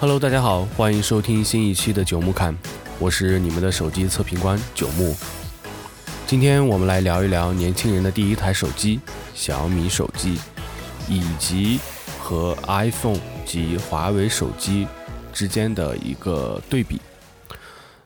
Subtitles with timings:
[0.00, 2.56] Hello，大家好，欢迎收听新一期的九木侃，
[2.98, 5.14] 我是你们的手机测评官九木。
[6.26, 8.98] 今天我们来聊一聊年轻人的第一台手机——
[9.36, 10.38] 小米手机，
[11.06, 11.78] 以及
[12.18, 14.86] 和 iPhone 及华为手机
[15.34, 16.98] 之间的一个对比。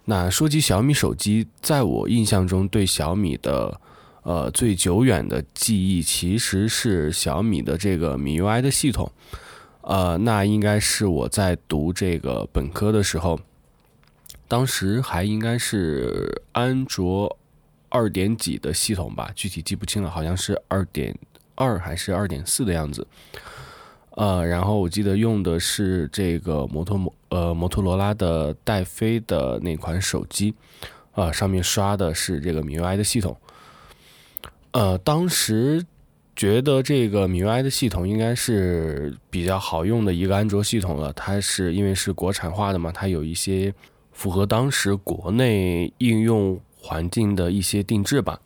[0.05, 3.80] 那说起小米手机，在我印象中，对小米的
[4.24, 9.12] 呃最久远的记忆其实是小米的这个 MIUI 的系统。
[9.87, 13.38] 呃，那应该是我在读这个本科的时候，
[14.48, 17.38] 当时还应该是安卓
[17.91, 21.15] 二点几的系统吧，具体记不清了，好像是二点
[21.55, 23.06] 二还是二点四的样子。
[24.12, 30.55] 呃，然后我记得用的是这个摩托摩呃摩托罗拉的戴飞的那款手机，
[31.12, 33.36] 啊，上面刷的是这个米 UI 的系统。
[34.70, 35.84] 呃，当时
[36.36, 43.72] 觉得这个米 UI 的系统应该是比较好用的一个安卓系统了，它是因为是国产化的嘛，它有一些
[44.12, 48.40] 符合当时国内应用环境的一些定制吧。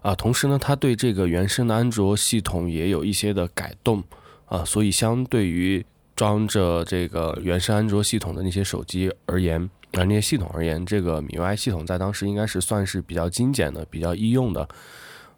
[0.00, 4.02] 啊，同时呢，它对这个原生的安卓系统也有一些的改动。
[4.46, 5.84] 啊，所以相对于
[6.16, 9.60] 装着这个原生安卓系统的那些手机而言，
[9.92, 14.66] 啊那些系统而言，这个米 UI 系统在当时应该是算是比较精简的、比较易用的，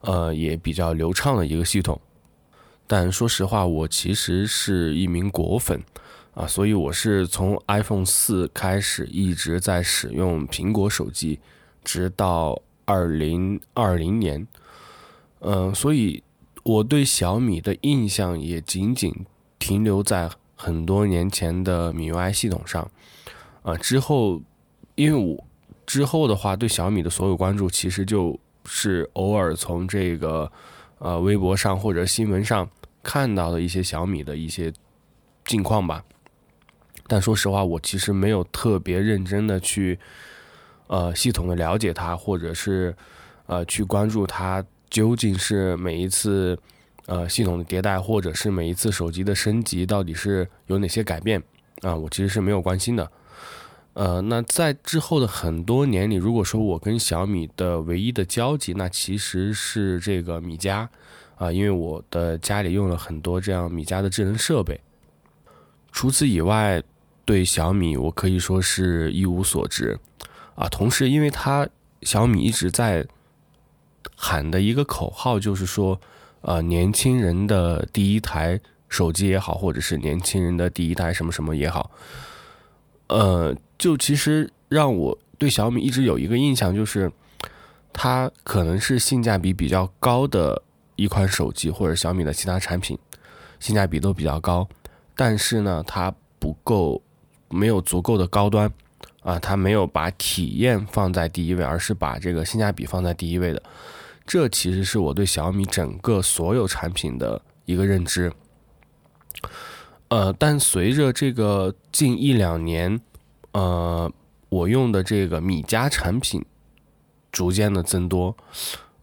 [0.00, 2.00] 呃，也比较流畅的一个系统。
[2.86, 5.82] 但说实话，我其实是一名果粉，
[6.34, 11.38] 啊，所以我是从 iPhone 四开始一直在使用苹果手机，
[11.84, 14.46] 直到二零二零年，
[15.40, 16.22] 嗯，所以。
[16.62, 19.24] 我对小米的印象也仅仅
[19.58, 22.88] 停留在很多年前的米 UI 系统上，
[23.62, 24.42] 啊，之后，
[24.94, 25.42] 因为我
[25.86, 30.50] 之后的话对小米的所有关注，其实就是偶尔从这个
[30.98, 32.68] 呃微博上或者新闻上
[33.02, 34.72] 看到的一些小米的一些
[35.44, 36.04] 近况吧。
[37.06, 39.98] 但说实话，我其实没有特别认真的去
[40.86, 42.94] 呃系统的了解它，或者是
[43.46, 44.64] 呃去关注它。
[44.90, 46.58] 究竟是每一次，
[47.06, 51.40] 呃，系统的迭代，或者是每一次手机的升级，到底是有哪些改变
[51.82, 51.94] 啊？
[51.94, 53.08] 我其实是没有关心的。
[54.00, 60.88] 呃，那在之后的很多年里，如果说我跟小米的唯一的交集，那其实是这个米家
[61.36, 64.80] 啊，因为我的家里用了很多这样米家的智能设备。
[65.92, 66.82] 除此以外，
[67.26, 69.98] 对小米我可以说是一无所知
[70.54, 70.66] 啊。
[70.70, 71.68] 同时，因为它
[72.00, 73.06] 小米一直在。
[74.16, 75.98] 喊的一个口号就是说，
[76.40, 81.90] 呃，年轻人的第一台手机也好，或者是年轻人的第一台什么什么也好，
[83.10, 87.10] 呃，就其实让我对小米一直有一个印象，就是
[87.92, 90.62] 它可能是性价比比较高的
[90.94, 92.96] 一款手机，或者小米的其他产品
[93.58, 94.68] 性价比都比较高，
[95.16, 97.02] 但是呢，它不够，
[97.48, 98.72] 没有足够的高端
[99.22, 103.60] 啊，它没有把体验放在第一位，而是把这个性价比放在第一位的。
[104.24, 108.32] 这其实是我对小米整个所有产品的一个认知，
[110.10, 113.00] 呃，但随着这个近一两年，
[113.52, 114.12] 呃，
[114.48, 116.44] 我用的这个米家产品
[117.32, 118.36] 逐渐的增多，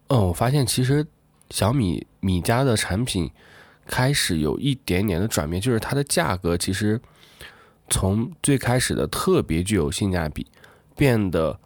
[0.08, 1.06] 嗯，我发现其实
[1.50, 3.30] 小米米家的产品
[3.86, 7.00] 开始有一点点的转变，就是它的价格其实
[7.88, 10.46] 从最开始的特别具有性价比，
[10.94, 11.58] 变得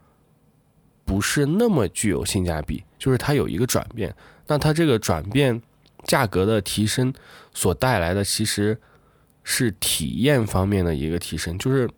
[1.04, 2.84] 不是那么具有性价比。
[2.96, 4.14] 就是它有一个转变，
[4.46, 5.60] 那它这个转变
[6.04, 7.12] 价格的提升
[7.52, 8.80] 所带来的其实
[9.44, 11.58] 是体验方面的一个提升。
[11.58, 11.88] 就是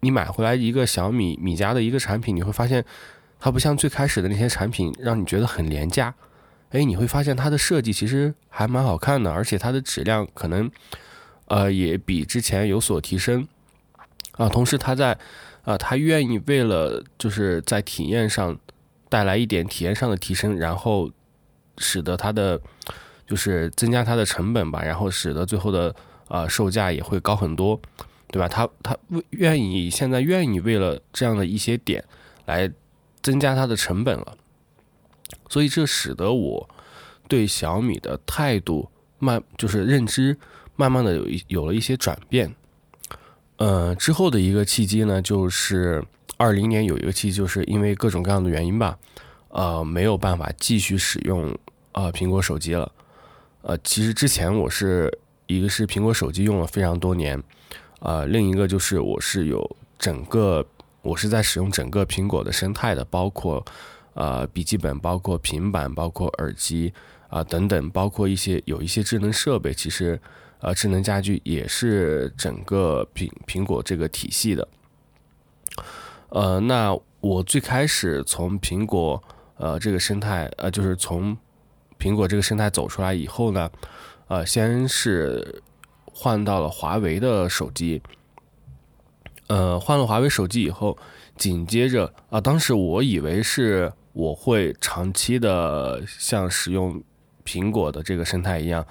[0.00, 2.84] 你买回来一个小米米家的一个产品，你会发现
[3.38, 6.14] 它不像最开始的那些产品让你觉得很廉价。
[6.70, 10.70] 哎，你会发现它的设计其实还蛮好看的，而且它的质量可能
[11.46, 13.46] 呃也比之前有所提升
[14.32, 14.48] 啊。
[14.48, 15.18] 同时，它在
[15.64, 18.58] 啊，它愿意为了就是在体验上。
[19.12, 21.10] 带来一点体验上的提升，然后
[21.76, 22.58] 使得它的
[23.26, 25.94] 就是增加它的成本吧，然后使得最后的
[26.32, 27.78] 呃售价也会高很多，
[28.28, 28.48] 对吧？
[28.48, 32.02] 他他为愿意现在愿意为了这样的一些点
[32.46, 32.72] 来
[33.20, 34.36] 增加它的成本了，
[35.50, 36.68] 所以这使得我
[37.28, 38.88] 对小米的态度
[39.18, 40.38] 慢就是认知
[40.74, 42.54] 慢慢的有一有了一些转变。
[43.58, 46.02] 呃，之后的一个契机呢，就是。
[46.38, 48.98] 二零年有一个契机，就是因为各种各样的原因吧，
[49.50, 51.56] 呃，没有办法继续使用
[51.92, 52.90] 呃苹果手机了。
[53.60, 55.12] 呃，其实之前我是
[55.56, 57.42] 一个是苹果手机用了非常多年，
[58.00, 60.66] 呃，另一个就是我是有整个
[61.02, 63.64] 我是在使用整个苹果的生态的，包括
[64.14, 66.92] 呃笔记本、包括平板、包括耳机
[67.28, 70.20] 啊等等，包括一些有一些智能设备，其实
[70.60, 74.68] 呃智能家居也是整个苹苹果这个体系的。
[76.28, 79.22] 呃，那我最开始从苹果
[79.56, 81.36] 呃这个生态呃就是从
[81.98, 83.70] 苹果这个生态走出来以后呢，
[84.32, 85.62] 呃，先是
[86.06, 88.00] 换到了华为的手机。
[89.48, 90.96] 呃，换了华为手机以后，
[91.36, 97.02] 紧接着啊，当时我以为是我会长期的像使用
[97.44, 98.86] 苹果的这个生态一样，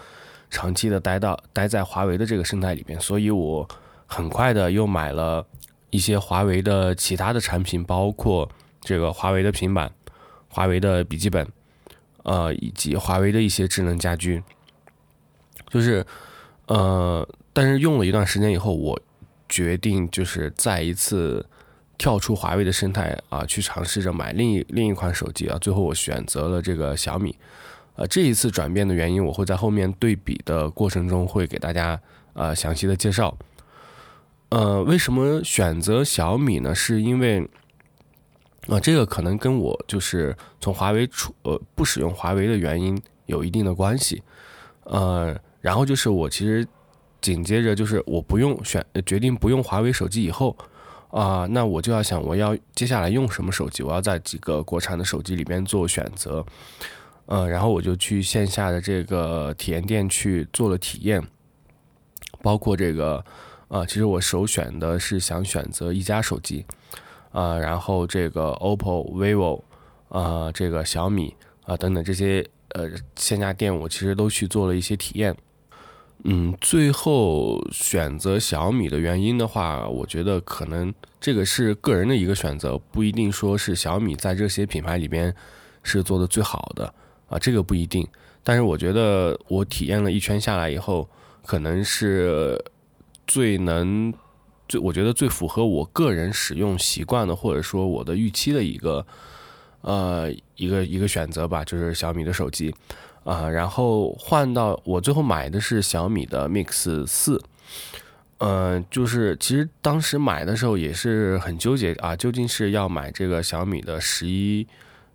[0.52, 3.68] 长期的待到待在华为的这个生态里边，所以我
[4.06, 5.44] 很快的又买了
[5.90, 8.48] 一些华为的其他的产品，包括
[8.82, 9.92] 这个华为的平板、
[10.50, 11.48] 华为的笔记本，
[12.22, 14.44] 呃，以及华为的一些智能家居，
[15.71, 16.06] 就是
[16.68, 19.01] 呃，但是用了一段时间以后，我。
[19.53, 21.45] 决定就是再一次
[21.97, 25.57] 跳出华为的生态啊，去尝试着买另一另一款手机啊。
[25.59, 27.35] 最后我选择了这个小米。
[27.97, 32.00] 呃，这一次转变的原因，我会在后面对比的过程中会给大家
[32.31, 33.38] 呃详细的介绍。
[34.51, 36.73] 呃，为什么选择小米呢？
[36.73, 37.45] 是因为
[38.69, 44.23] 啊，这个可能跟我就是从华为出呃不使用华为的原因有一定的关系。
[44.85, 46.68] 呃，然后就是我其实。
[47.22, 50.58] 紧接着就是我不用选，决定不用华为手机以后，
[51.12, 56.44] 啊，那我就要想我要接下来用什么手机，我要在几个国产的手机里边做选择，
[57.28, 61.22] 嗯，然后我就去线下的这个体验店去做了体验，
[62.42, 63.24] 包括这个，
[63.68, 66.66] 啊，其实我首选的是想选择一加手机，
[67.31, 69.62] 啊，然后这个 OPPO、vivo，
[70.10, 71.36] 啊，这个小米
[71.66, 75.38] 啊等等这些呃线下店我其实都去做了一些体验。
[76.23, 85.33] 嗯，最后选择小米的原因的话，我觉得可能这个是个人的一个选择，不一定说是小米在这些品牌里边
[85.81, 86.94] 是做的最好的
[87.27, 88.07] 啊，这个不一定。
[88.44, 91.09] 但是我觉得我体验了一圈下来以后，
[91.44, 92.63] 可能是
[93.25, 94.13] 最能
[94.68, 99.06] 最我觉得最符合我个人使用习惯的，或者说我的预期的一个
[99.81, 102.73] 呃一个一个选择吧，就是小米的手机。
[103.23, 107.39] 啊，然后换到我最后买的是小米的 Mix 四，
[108.39, 114.65] 嗯，就是其实当时买的时候也是很纠结啊，究竟是要买这个小米的十一，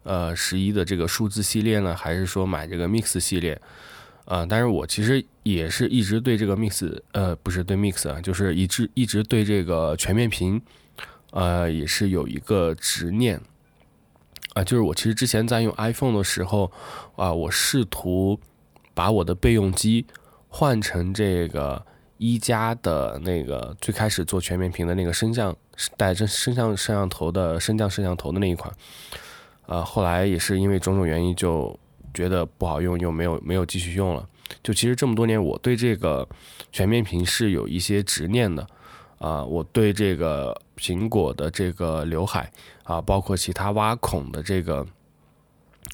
[0.04, 3.60] 呃，十一的这个数字系列呢，还是说买这个 Mix 系列？
[4.24, 10.60] 啊，但是我其实也是一直对这个 Mix，呃，不是对 Mix 啊，就是一直一直对这个全面屏，
[11.30, 13.40] 呃，也是有一个执念。
[14.56, 16.72] 啊，就是我其实之前在用 iPhone 的时候，
[17.14, 18.40] 啊，我试图
[18.94, 20.06] 把我的备用机
[20.48, 21.84] 换成这个
[22.16, 25.54] 一加的那个最开始做全面屏的那个升降
[25.98, 28.72] 带着升降摄像头的升降摄像头的那一款，
[29.66, 31.78] 啊，后来也是因为种种原因就
[32.14, 34.26] 觉得不好用，又没有没有继续用了。
[34.62, 36.26] 就其实这么多年，我对这个
[36.72, 38.66] 全面屏是有一些执念的。
[39.18, 42.52] 啊，我对这个苹果的这个刘海
[42.84, 44.86] 啊，包括其他挖孔的这个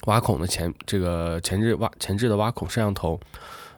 [0.07, 3.17] 挖孔的前这个前置挖前置的挖孔摄像头，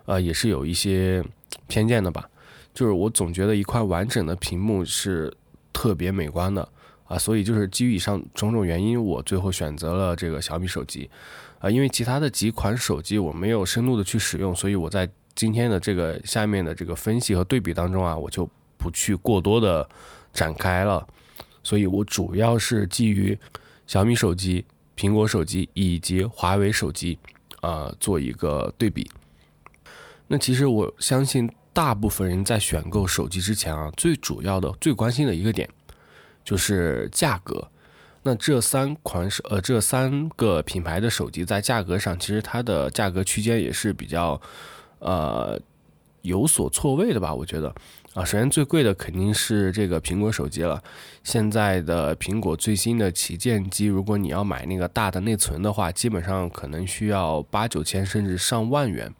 [0.05, 1.23] 呃，也是有一些
[1.67, 2.27] 偏见的吧。
[2.73, 5.31] 就是我总觉得一块完整的屏幕是
[5.71, 6.67] 特别美观的
[7.05, 11.07] 啊，所以就是基于以上种种原因，我最后选择了这个小米手机
[11.59, 11.69] 啊。
[11.69, 18.49] 因为其他的几款手机我没有深入的去使用，所以我在今天的这个下面的这个分析和对比当中啊，我就。
[18.85, 19.89] 不去过多的
[20.31, 21.07] 展开了，
[21.63, 23.35] 所以我主要是基于
[23.87, 24.63] 小米手机、
[24.95, 27.17] 苹果手机以及华为手机
[27.61, 29.09] 啊做一个对比。
[30.27, 35.67] 那其实我相信大部分人在选购手机之前啊，最主要的、最关心的一个点
[36.43, 37.67] 就是价格。
[38.21, 44.39] 那这三款手呃这三个品牌的手机在价格上，其实它的价格区间也是比较
[44.99, 45.59] 呃
[46.21, 47.33] 有所错位的吧？
[47.33, 47.73] 我觉得。
[48.15, 50.81] 啊，首先最贵的肯定是这个苹果手机了。
[51.21, 59.13] 现在的苹果最新的旗舰机，如果你要买那个大的内存的话，基本上可能需要八九千甚至上万元。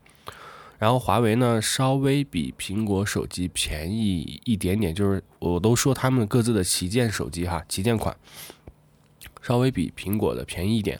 [0.80, 8.16] 然后华为呢，稍微比苹果手机便宜一点点，就是我都说他们各自的旗舰手机哈，旗舰款
[9.42, 10.98] 稍微比苹果的便宜一点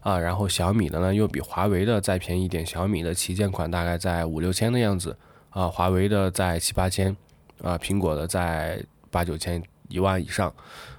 [0.00, 0.18] 啊。
[0.18, 5.16] 然后小米的呢，又比华为的再便宜一点，小米的旗舰款大概在五六千的样子。
[5.50, 7.14] 啊，华为的在七八千，
[7.62, 8.80] 啊，苹果的在
[9.10, 10.52] 八九千一万以上，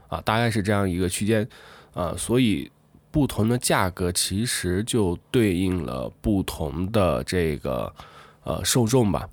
[0.09, 1.47] 啊，大概是这样一个区间，
[1.93, 2.69] 啊，所以
[3.09, 7.93] 不同的价格其实就对应了不同的这个
[8.43, 9.29] 呃受众吧。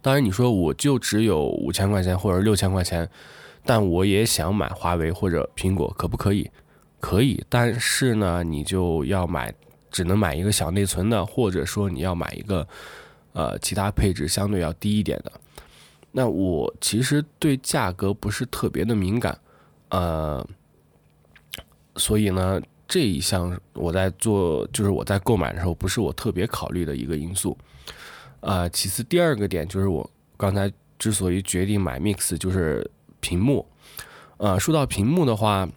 [0.00, 3.06] 当然，你说我就只有五千块钱或者六千块钱，
[3.66, 6.50] 但我也想买华为或者苹果，可不可以？
[7.00, 9.52] 可以，但是呢，你就要买，
[9.90, 12.66] 只能买一个小内存的，或者说你要买一个。
[13.32, 15.32] 呃其他配置相对要低一点的。
[16.12, 19.38] 那我其实对价格不是特别的敏感，
[19.90, 20.46] 呃，
[21.96, 27.56] 所以呢这一项我在做就是我在购买的时候不是我特别考虑的一个因素。
[28.40, 33.66] 啊，其次第二个点就是我刚才之所以决定买 Mix 就是屏幕。
[34.38, 35.68] 呃，说到屏幕的话。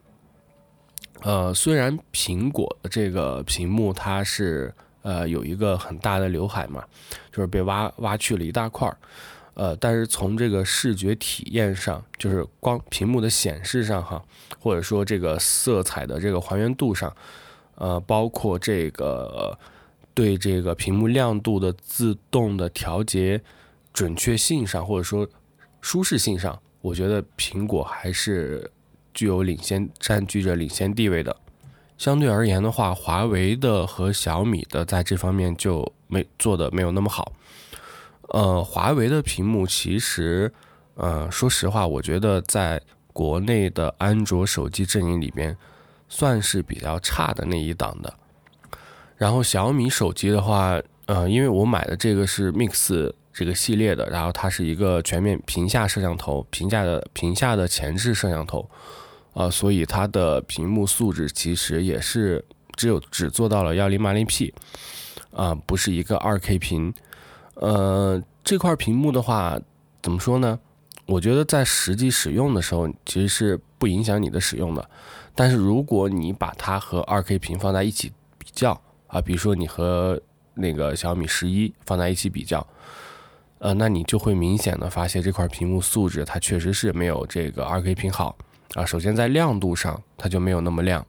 [1.22, 6.84] 呃，虽然苹果的这个屏幕它是呃有一个很大的刘海嘛，
[7.32, 8.98] 就是被挖挖去了一大块儿，
[9.54, 14.20] 呃，但是从这个视觉体验上，就是光屏幕的显示上哈，
[14.60, 17.16] 或者说这个色彩的这个还原度上，
[17.76, 19.56] 呃，包括这个
[20.16, 23.40] 对这个屏幕亮度的自动的调节
[23.94, 25.28] 准确性上，或者说
[25.80, 28.72] 舒适性上，我觉得苹果还是。
[29.16, 31.38] 具有领先、占据着领先地位的，
[31.98, 37.32] 相对而言的话，华为的和小米的在这方面就没做的没有那么好。
[38.30, 40.52] 呃，华为的屏幕其实，
[40.96, 42.82] 呃，说实话，我觉得在
[43.14, 45.56] 国内的安卓手机阵营里边，
[46.10, 48.14] 算是比较差的那一档的。
[49.16, 58.68] 然后小米手机的话，呃，因为我买的这个是 Mix 这个系列的，然后它是一个全面屏下摄像头，屏下的屏下的前置摄像头。
[59.34, 62.44] 啊，所以它的屏幕素质其实也是
[62.76, 64.54] 只有只做到了幺零八零 P，
[65.32, 66.94] 啊，不是一个二 K 屏。
[67.56, 69.60] 呃，这块屏幕的话，
[70.02, 70.60] 怎么说呢？
[71.06, 74.90] 我觉得在实际使用的时候，其实是不影响你的使用的。
[75.36, 80.20] 但是如果你把它和二 K 屏放在一起比较，啊，比如说你和
[80.54, 82.66] 那个小米十一放在一起比较，
[83.60, 88.38] 呃，那你就会明显的发现这块屏幕素质它确实是没有这个二 K 屏好。
[88.76, 91.06] 啊，首先在亮度上它就没有那么亮，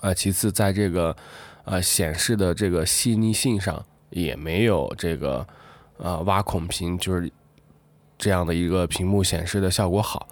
[0.00, 1.16] 啊，其次在这个
[1.64, 5.46] 呃显示的这个细腻性上也没有这个
[5.96, 7.32] 呃挖孔屏就是
[8.18, 10.28] 这样的一个屏幕显示的效果好，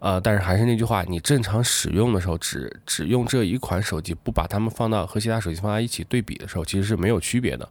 [0.00, 7.68] 呃，但是还是那句话，你正常使用的时候，只只用这一款手机，不把它们放到和其他手机放在一起对比的时候，其实是没有区别的，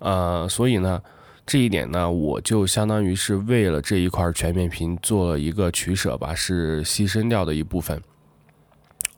[0.00, 1.00] 呃，所以呢。
[1.46, 8.02] 这一点呢，我就相当于是为了这一块全面屏做了一个取舍吧，是牺牲掉的一部分。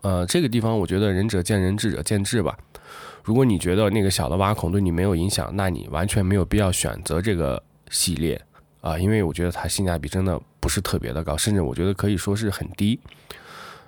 [0.03, 2.57] 呃，这个地方我觉得仁者见仁，智者见智吧。
[3.25, 8.39] 如果你觉得那个小的挖孔对你没有影响，那你完全没有必要选择这个系列
[8.83, 13.01] 啊，因为我觉得它性价比真的不是特别的高，甚至我觉得可以说是很低。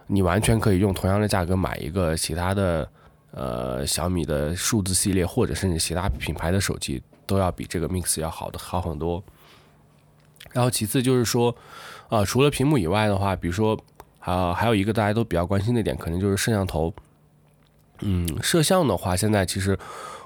[0.06, 2.90] 你完全可以用同样的价格买一个其他的
[3.32, 7.02] 呃小米的数字系列，或者甚至其他品牌的手机。
[7.30, 9.22] 都要比这个 Mix 要好的好很多。
[10.50, 11.54] 然后其次就是说，
[12.08, 13.78] 啊，除了屏幕以外的话，比如说，
[14.18, 16.92] 啊，还有一个大家都比较关心的点，可能就是摄像头。
[18.00, 19.78] 嗯，摄像的话，现在其实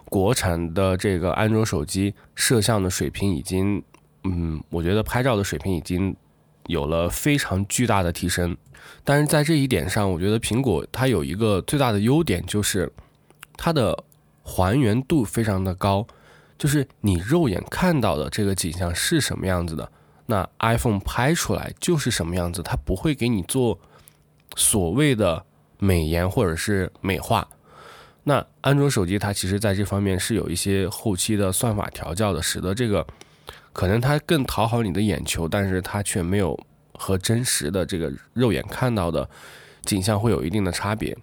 [0.06, 3.82] 国产的这个安卓手机摄像的水平已经，
[4.22, 6.16] 嗯，我觉得拍照的水平已经
[6.68, 8.56] 有了非常巨大的提升。
[9.02, 12.90] 但是在这一点上，我觉得苹果它有一个最大的优点，就是
[13.58, 14.04] 它的
[14.42, 16.06] 还原度非常的高。
[16.58, 19.90] 就是你肉眼看到的这个景象是什么样子的，
[20.26, 23.78] 那 iPhone 拍出来就是什么样子，它不会给你做
[24.56, 25.44] 所谓的
[25.78, 27.46] 美颜或者是美化。
[28.22, 33.06] 那安卓手机它其实在这方面是有一些后期的算法调教的，使得这个
[33.72, 36.58] 可能它更讨好你的眼球，但是它却没有
[36.94, 39.28] 和真实的这个肉眼看到的
[39.82, 41.14] 景象会有一定的差别。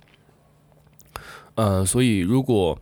[1.56, 2.80] 呃，所以如果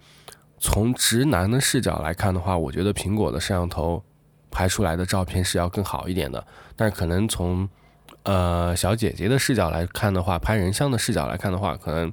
[0.59, 4.03] 从直男的视角来看的话，我觉得苹果的摄像头
[4.51, 6.45] 拍出来的照片是要更好一点的。
[6.75, 7.67] 但是可能从
[8.23, 12.11] 呃小姐姐的视角来看的话，拍人像的视角来看的话，可能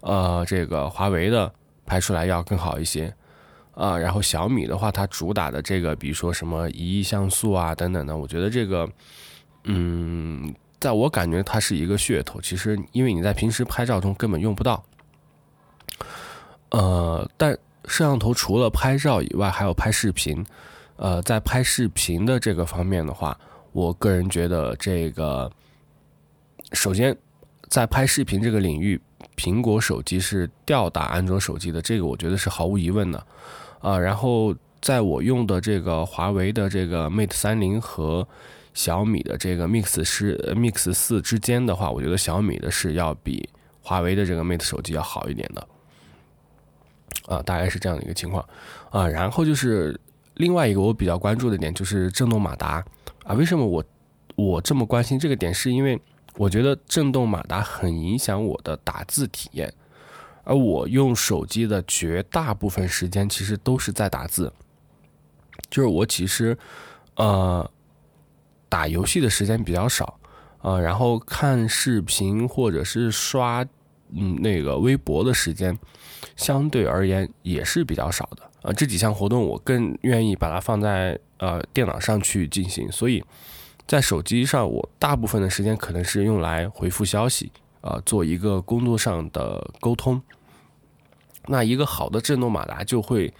[0.00, 1.52] 呃这个华为的
[1.84, 3.12] 拍出来要更好一些
[3.74, 3.98] 啊。
[3.98, 8.88] 然后小米的话，它主打的这个，比如说什么一亿像素啊等等的，我觉得这个
[9.64, 12.40] 嗯，在我感觉它是一个噱头。
[12.40, 14.84] 其实因为你在平时拍照中根本用不到。
[16.74, 17.52] 呃，但
[17.84, 20.44] 摄像头除了拍照以外，还有拍视频。
[20.96, 23.38] 呃，在拍视频的这个方面的话，
[23.70, 25.50] 我个人觉得这个，
[26.72, 27.16] 首先
[27.68, 29.00] 在拍视频这个领域，
[29.36, 33.24] 苹果手机是吊打安卓手机的，这个我觉得是毫无疑问的。
[33.80, 38.26] 啊，然后在我用的这个华为的这个 Mate 三零和
[38.72, 43.48] 小米的这个 Mix 十 Mix 四之间的话，我觉得小米的是要比
[43.80, 45.68] 华为的这个 Mate 手机要好一点的。
[47.26, 48.46] 啊，大概是这样的一个情况，
[48.90, 49.98] 啊，然后就是
[50.34, 52.84] 另外一个我比较关注的点就是震动马达，
[53.24, 53.84] 啊，为什么我
[54.36, 55.52] 我这么关心这个点？
[55.54, 56.00] 是因为
[56.36, 59.72] 我觉得震动马达很影响我的打字体验，
[60.42, 64.52] 而我用手机的绝大部分时间其实都是在打字，
[65.70, 66.58] 就是我其实
[67.14, 67.70] 呃
[68.68, 70.18] 打游戏的时间比较少，
[70.62, 73.64] 呃，然后看视频或者是刷
[74.16, 75.78] 嗯那个微博的时间
[76.36, 78.50] 相对而言也是比较少的。
[78.62, 83.22] 呃，这几项活动我更愿意把它放在呃电脑上去进行，所以
[83.86, 87.52] 在手机上我大部分的时间可能是用来回复消息，
[87.82, 90.22] 啊，做一个工作上的沟通。
[91.46, 93.30] 那一个好的震动马达就会，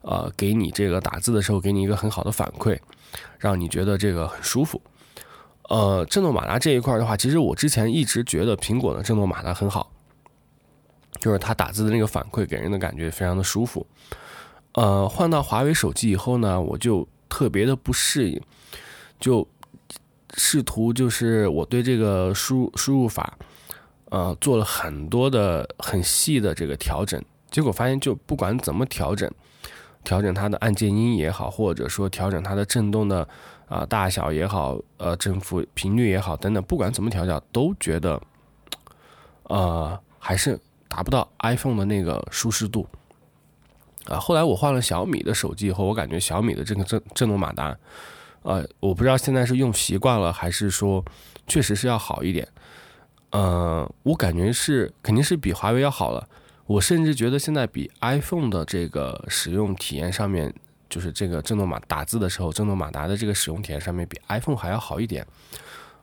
[0.00, 2.76] 呃，给你这个打字的时候给你一个很好的反馈，
[3.38, 4.82] 让你觉得这个很舒服。
[5.68, 9.92] 呃，震动马达这一块的话，其实我之前一直觉得苹果的震动马达很好，
[11.20, 13.86] 就是它打字的那个反馈给人的感觉非常的舒服。
[14.74, 18.40] 呃，换到华为手机以后呢，我就特别的不适应，
[19.20, 19.46] 就
[20.34, 23.36] 试图就是我对这个输输入法，
[24.08, 29.30] 呃，做了很多的很细的这个调整，结果发现就不管怎么调整，
[30.04, 33.28] 调整它的按键音也好，或者说调整它的震动的
[33.68, 38.18] 啊大小也好，呃振幅频率也好等等，不管怎么调教，都觉得，
[39.44, 40.58] 呃，还是
[40.92, 42.86] 达不到 iPhone 的那个舒适度。
[44.04, 47.74] 啊，后来我换了小米的手机以后，我感觉小米的这个震震动马达，
[48.42, 51.02] 呃，我不知道现在是用习惯了，还是说
[51.46, 52.46] 确实是要好一点。
[53.30, 56.28] 呃，我感觉是肯定是比华为要好了。
[56.66, 60.52] 我甚至觉得现在比 iPhone 的这个使用体验上面，
[60.90, 65.26] 就是这个震动马打字的时候，震动马达的这个使用体验上面比 iPhone 还要好一点。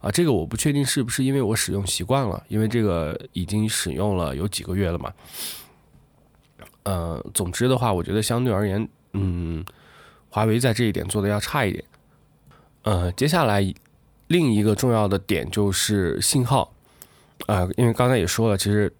[0.02, 5.12] 啊，这个我不确定是不是因为我使用习惯了，因为这个已经使用了有几个月了嘛。
[6.84, 9.64] 呃，总之的话，我觉得相对而言，嗯，
[10.30, 11.84] 华为在这一点做的要差一点。
[12.84, 13.62] 呃，接下来
[14.28, 16.74] 另一个重要的点就是信号，
[17.48, 18.92] 啊，因为刚才也说了，其实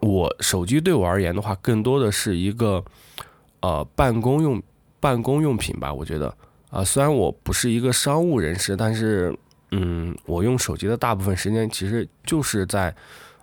[0.00, 2.82] 我手机对我而言的话，更多的是一个
[3.60, 4.62] 呃办公用
[5.00, 5.92] 办公用品吧。
[5.92, 6.32] 我觉得
[6.70, 9.36] 啊，虽然我不是一个商务人士，但是
[9.70, 12.94] 嗯，我用手机的大部分时间其实就是在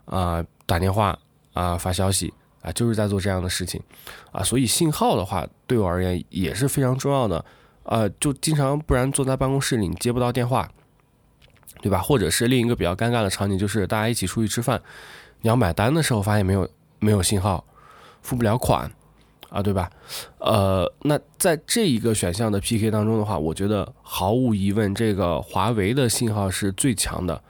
[0.06, 1.18] 啊打电话
[1.54, 2.34] 啊发消息。
[2.62, 3.80] 啊，就是在做这样的事情，
[4.32, 7.46] 啊，所以信号的话对我而言也是非常重要的，
[7.84, 10.68] 呃，就经常不然坐在办公室里你接不到电话，
[11.80, 12.00] 对吧？
[12.00, 14.82] 或者是另一个比较尴尬的场景就是大家一起出去吃饭，
[15.42, 17.64] 你要买单的时候发现没有没有信号，
[18.24, 18.92] 付不了款，
[19.56, 19.90] 啊，对吧？
[20.40, 27.42] 呃，那在这一个选项的 PK 当中的话，我觉得毫无疑问，这个华为的信号是最强的，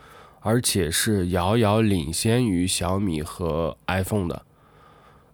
[0.41, 4.43] 而且是遥遥领先于小米和 iPhone 的。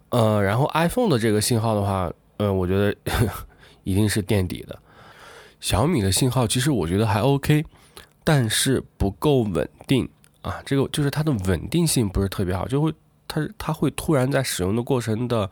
[0.08, 2.96] 呃，然后 iPhone 的这个信号的话，呃，我觉得
[3.84, 4.78] 一定是垫底的。
[5.60, 7.66] 小米的信号其实我觉得还 OK，
[8.24, 10.08] 但是不够稳定
[10.40, 10.62] 啊。
[10.64, 12.90] 这个就是它的稳定性不是特别好，就会
[13.28, 15.50] 它它会突然在使用的过程的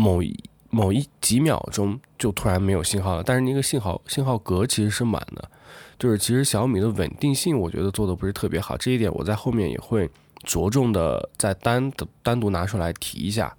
[0.00, 0.34] 某一
[0.70, 3.22] 某一几秒钟就突然没有信号了。
[3.22, 5.50] 但是那个信号信号格其实是满的，
[5.98, 8.76] 就是其实小米的稳定性我觉得做的不是特别好。
[8.76, 10.10] 这一点我在后面也会。
[10.42, 13.54] 着重的再单的单独拿出来提一下，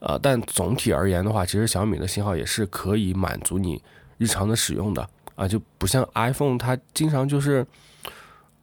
[0.00, 3.80] 呃，但总体而言的话，其实小米的信号也是可以满足你
[4.18, 7.66] 日常的使用的啊，就不像 iPhone，它经常就是，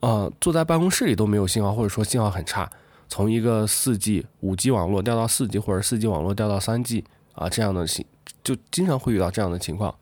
[0.01, 2.71] 呃，坐在办公室里都没有信号，或者说信号很差，
[3.11, 8.05] 从一个四 G、五 G 网络掉到四 G，或者四 G 网络掉到三 G 啊，这样的信
[8.41, 9.93] 就经常会遇到这样的情况，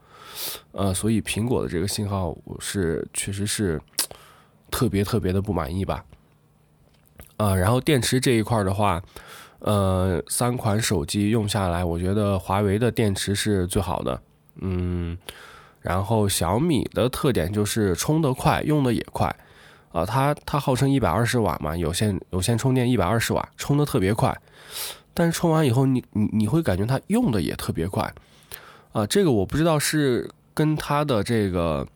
[0.73, 3.81] 呃，所以苹果的这个信号我是确实是
[4.69, 6.05] 特别特别的不满意吧。
[7.37, 9.01] 呃，然后电池这一块的话，
[9.57, 14.21] 呃，三款手机用下来，我觉得华为的电池是最好的，
[14.61, 15.17] 嗯，
[15.81, 19.35] 然后小米的特点就是充得快，用的也快，
[19.91, 24.35] 啊，它它号称一百二十瓦嘛，有线有线充电一百二十瓦，充的特别快，
[25.13, 28.13] 但是充完以后你你你会感觉它用的也特别快，
[28.91, 31.87] 啊，这个我不知道是跟它的这个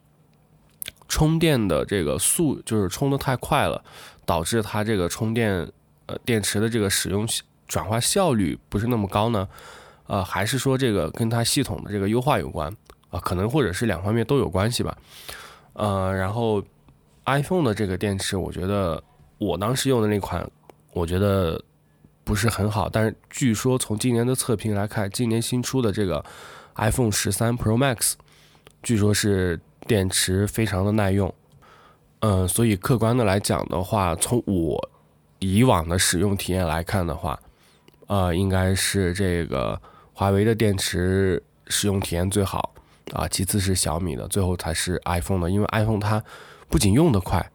[1.08, 3.82] 充电的这个速就是充的太快了。
[4.26, 5.70] 导致它这个充电，
[6.06, 7.28] 呃，电池的这个使用
[7.68, 9.46] 转化效率不是那么高呢？
[10.06, 12.74] 呃，还是说这个跟它系统的这个优化有关
[13.10, 13.20] 啊？
[13.20, 14.96] 可能或者是两方面都有关系吧。
[15.74, 16.64] 呃，然后
[17.26, 19.02] iPhone 的这个电池，我觉得
[19.38, 20.48] 我当时用的那款，
[20.92, 21.62] 我觉得
[22.22, 22.88] 不是很好。
[22.88, 26.24] 但是据说从今年的测评来看，今年新出的这个
[26.76, 28.14] iPhone 十三 Pro Max，
[28.82, 31.32] 据说是电池非常的耐用。
[32.20, 34.90] 嗯，所以客观的来讲的话，从我
[35.38, 37.38] 以往的使用体验来看的话，
[38.06, 39.78] 呃，应该是这个
[40.12, 42.74] 华为的电池使用体验最好
[43.12, 45.50] 啊，其次是小米的，最后才是 iPhone 的。
[45.50, 46.22] 因为 iPhone 它
[46.68, 47.50] 不仅用的快，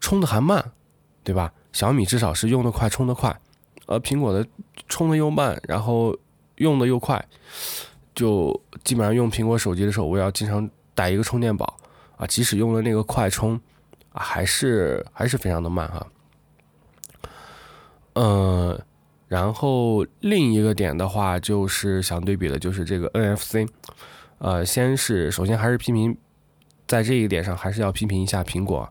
[0.00, 0.72] 充的还慢，
[1.22, 1.52] 对吧？
[1.72, 3.38] 小米至少是用的快，充的快，
[3.86, 4.46] 而苹果的
[4.88, 6.16] 充的又慢，然后
[6.56, 7.22] 用的又快，
[8.14, 11.76] 就基本上用苹果手机的时候，我要经常带一个充电宝
[12.16, 13.60] 啊，即使用了那个快充
[14.12, 16.06] 啊，还是还是非常的慢哈。
[18.14, 18.80] 嗯，
[19.28, 23.68] 然后另一个点的话，就是想对比的，就是这个 NFC。
[24.38, 26.16] 呃，先是首先还是批评，
[26.86, 28.88] 在这一点上还是要批评一下苹果，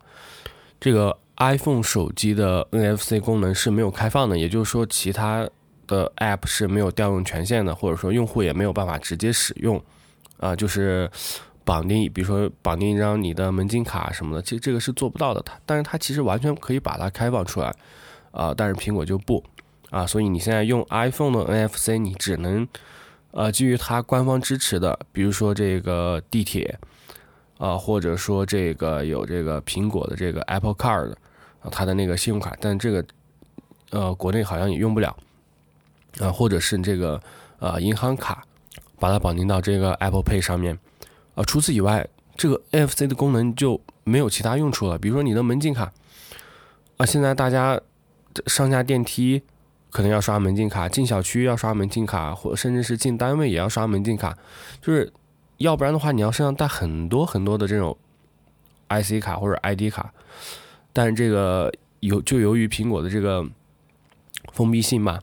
[0.79, 5.49] 这个 iPhone 手机的 NFC 功能是没有开放的，也就是说其他。
[5.87, 9.79] 的 App 是没有调用权限的，或者说用户也没有办法直接使用，
[10.39, 11.07] 啊，就是
[11.63, 15.39] 绑定，比如说绑定一张你的门禁卡什么的，其实这个是做不到的。
[15.43, 17.71] 它，但是它其实完全可以把它开放出来，
[18.31, 19.43] 啊，但是苹果就不，
[19.91, 22.67] 啊，所以你现在用 iPhone 的 NFC，你只能，
[23.29, 26.79] 呃，基于它官方支持的，比如说这个地铁，
[27.57, 31.11] 啊，或者说这个有这个苹果的这个 Apple Card，
[31.61, 33.05] 啊，它的那个信用卡，但这个，
[33.91, 35.15] 呃，国内好像也用不了。
[36.21, 37.21] 啊，或者是这个
[37.59, 38.41] 呃银行卡，
[38.97, 40.79] 把它绑定到这个 Apple Pay 上面，
[41.33, 44.97] 啊，除此以外，这个 NFC 的功能就没有其他用处了。
[44.97, 45.91] 比如说你的门禁卡，
[46.95, 47.77] 啊，现在大家
[48.47, 49.43] 上下电梯
[49.91, 54.37] 可能要刷门禁卡，进小区要刷门禁卡，或甚至是进单位也要刷门禁卡，
[54.81, 55.11] 就是
[55.57, 57.97] 要不然的话，你要身上带很多很多的这种
[58.89, 60.13] IC 卡或者 ID 卡，
[60.93, 63.45] 但是这个由就由于苹果的这个
[64.51, 65.19] 封闭性嘛。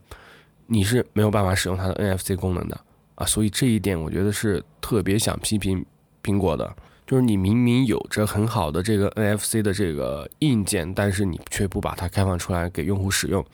[0.69, 2.81] 你是没有办法使用它的 NFC 功能的
[3.17, 5.85] 啊，所以这一点我觉得是特别想批评
[6.23, 6.75] 苹果的，
[7.07, 13.45] 就是你明明有着很好的这个 NFC 的这个硬件，但是你却不把它开放出来给用户使用，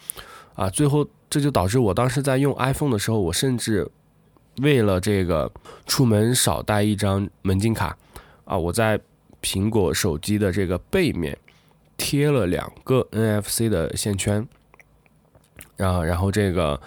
[0.54, 3.90] 啊，最后这就导致我当时在用 iPhone 的时候，我甚至
[4.60, 5.50] 为了这个
[5.86, 7.96] 出门少带一张门禁卡
[8.44, 9.00] 啊，我在
[9.42, 11.36] 苹果手机的这个背面
[11.96, 14.46] 贴了两个 NFC 的线圈，
[15.76, 16.80] 然后然后这个。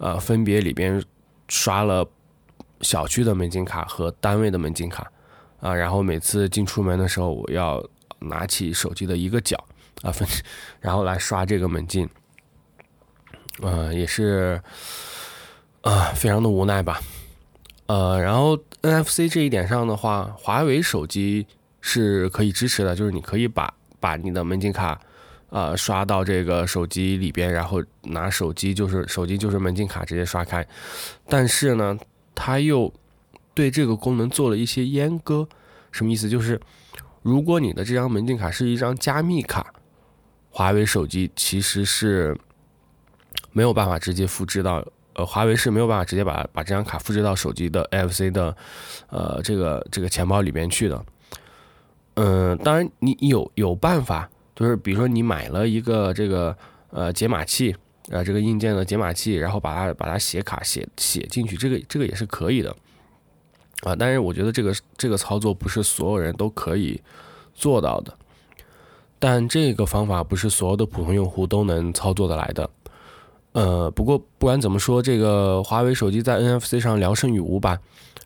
[0.00, 1.02] 呃，分别里边
[1.48, 2.08] 刷了
[2.82, 5.10] 小区的门禁卡和单位的门禁卡
[5.58, 7.84] 啊，然后每次进出门的时候，我要
[8.20, 9.56] 拿起手机的一个角
[10.02, 10.24] 啊分，
[10.80, 12.08] 然后来刷这个门禁，
[13.60, 14.62] 呃，也是
[15.82, 17.00] 啊，非常的无奈吧，
[17.88, 21.46] 呃，然后 NFC 这一点上的话，华为手机
[21.80, 24.98] 是可以支持的，就是你可以把把你的门禁卡。
[25.50, 30.68] 呃，刷到这个手机里边，然后拿手机就是手机就是门禁卡直接刷开，
[31.26, 31.98] 但是呢，
[32.34, 32.92] 它又
[33.54, 35.48] 对这个功能做了一些阉割，
[35.90, 36.28] 什么意思？
[36.28, 36.60] 就是
[37.22, 39.72] 如果你的这张门禁卡是一张加密卡，
[40.50, 42.36] 华为手机其实是
[43.50, 44.86] 没有办法直接复制到，
[45.18, 48.56] 呃，华为是没有办法直接把把这张卡复制到手机的 NFC 的，
[49.10, 51.04] 呃，这个这个钱包里边去的。
[52.14, 54.30] 嗯，当然你有有办法。
[54.54, 56.56] 就是比如说你买了一个这个
[56.90, 57.72] 呃解码器，
[58.08, 62.74] 呃这个硬件的解码器，然后把它把它写卡写写进去，这个这个也是可以的，
[63.84, 67.00] 啊，但是我觉得这个这个操作不是所有人都可以
[67.54, 68.12] 做到的，
[69.20, 72.68] 但这个方法不是所有的普通用户都能操作的来的，
[73.52, 77.78] 呃，不过不管怎么说，这个华为手机在 NFC 上聊胜于无吧，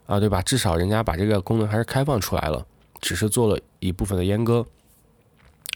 [0.07, 0.43] 啊对吧？
[0.43, 2.67] 至少人家把这个功能还是开放出来了，
[3.01, 4.67] 只是做了一部分的阉割。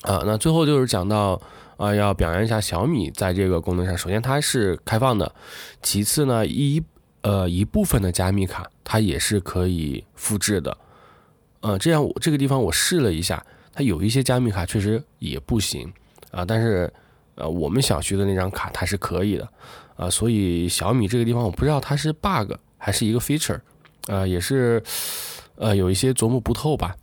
[0.03, 1.41] 啊，那最后就是讲到
[1.77, 5.35] 啊，要表扬一下小米在这个功能上，首先它是开放的，
[5.83, 6.83] 其次呢一
[7.23, 10.77] 呃一部分的加密卡它也是可以复制的，
[11.61, 15.93] 呃，这样我这个地方我试了一下，它有一些加密卡确实也不行
[16.31, 16.93] 啊，但是
[17.37, 19.49] 呃我们小区的那张卡它是可以的
[19.97, 23.61] 啊，所以小米这个地方我不知道它是 bug 还是一个 feature，
[24.09, 24.83] 啊，也是
[25.55, 26.97] 呃有一些琢磨不透吧，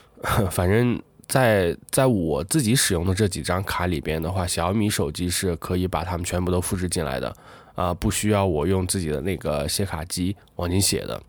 [0.50, 1.02] 反正。
[1.28, 7.36] 在在我自己使用的这几张卡里边的话，小米手机是可以把它们全部都复制进来的，
[7.74, 11.20] 啊，不需要我用自己的那个写卡机往进写的，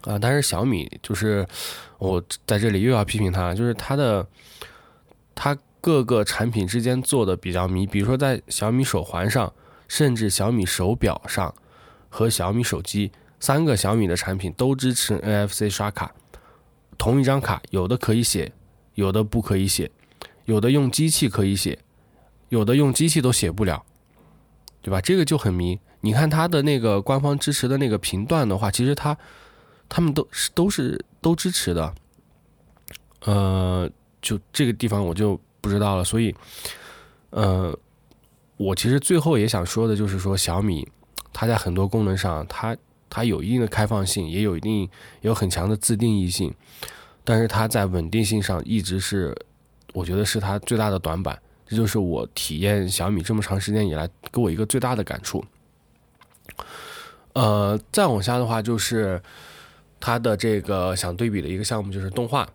[0.00, 1.46] 啊，但是小米就是
[1.98, 4.26] 我在这里又要批评它，就是它的
[5.34, 5.54] 它
[5.86, 9.52] 各个产品之间做的比较迷，比如说在小米手环上，
[9.86, 11.54] 甚至小米手表上
[12.08, 16.12] 和小米手机三个小米的产品都支持 NFC 刷卡，
[16.98, 18.52] 同一张卡有的可以写。
[18.94, 19.88] 有的不可以写，
[20.46, 21.78] 有的用机器可以写，
[22.48, 23.84] 有的用机器都写不了，
[24.82, 25.00] 对吧？
[25.00, 25.78] 这个就很迷。
[26.00, 29.16] 你看它的那个官方支持的那个频段的话，其实它
[29.88, 31.94] 他们都是都是都支持的。
[33.26, 33.88] 呃，
[34.20, 36.04] 就这个地方我就不知道了。
[36.04, 36.32] 所以，
[37.30, 37.76] 呃，
[38.56, 40.86] 我其实最后也想说的就是说，小米
[41.32, 42.76] 它在很多功能上，它
[43.10, 44.88] 它有一定的开放性，也有一定
[45.22, 46.54] 有很强的自定义性。
[47.24, 49.34] 但是它在稳定性上一直是，
[49.92, 51.36] 我觉得是它最大的短板。
[51.66, 55.44] 这就是我体验小米这么长时间以来给我一个最大的感触。
[57.32, 59.20] 呃，再往下的话就是
[59.98, 62.48] 它的这个想对比的一个项目就是动画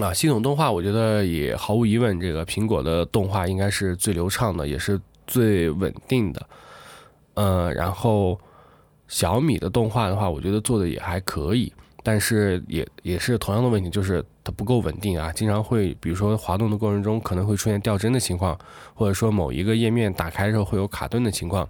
[0.00, 6.46] 啊，系统动画，我觉得也毫无疑问，这个苹果的动画应该是最流畅的，也是最稳定的。
[7.34, 8.38] 呃，然后
[9.08, 11.72] 小米的动画的话，我觉得做的也还可以。
[12.04, 18.56] 但是也也是同样的问题，就是它不够稳定啊，经常会比如说滑动的过程中可能会出现掉帧的情况，
[18.94, 21.68] 或者说某一个页面打开的时候会有卡顿的情况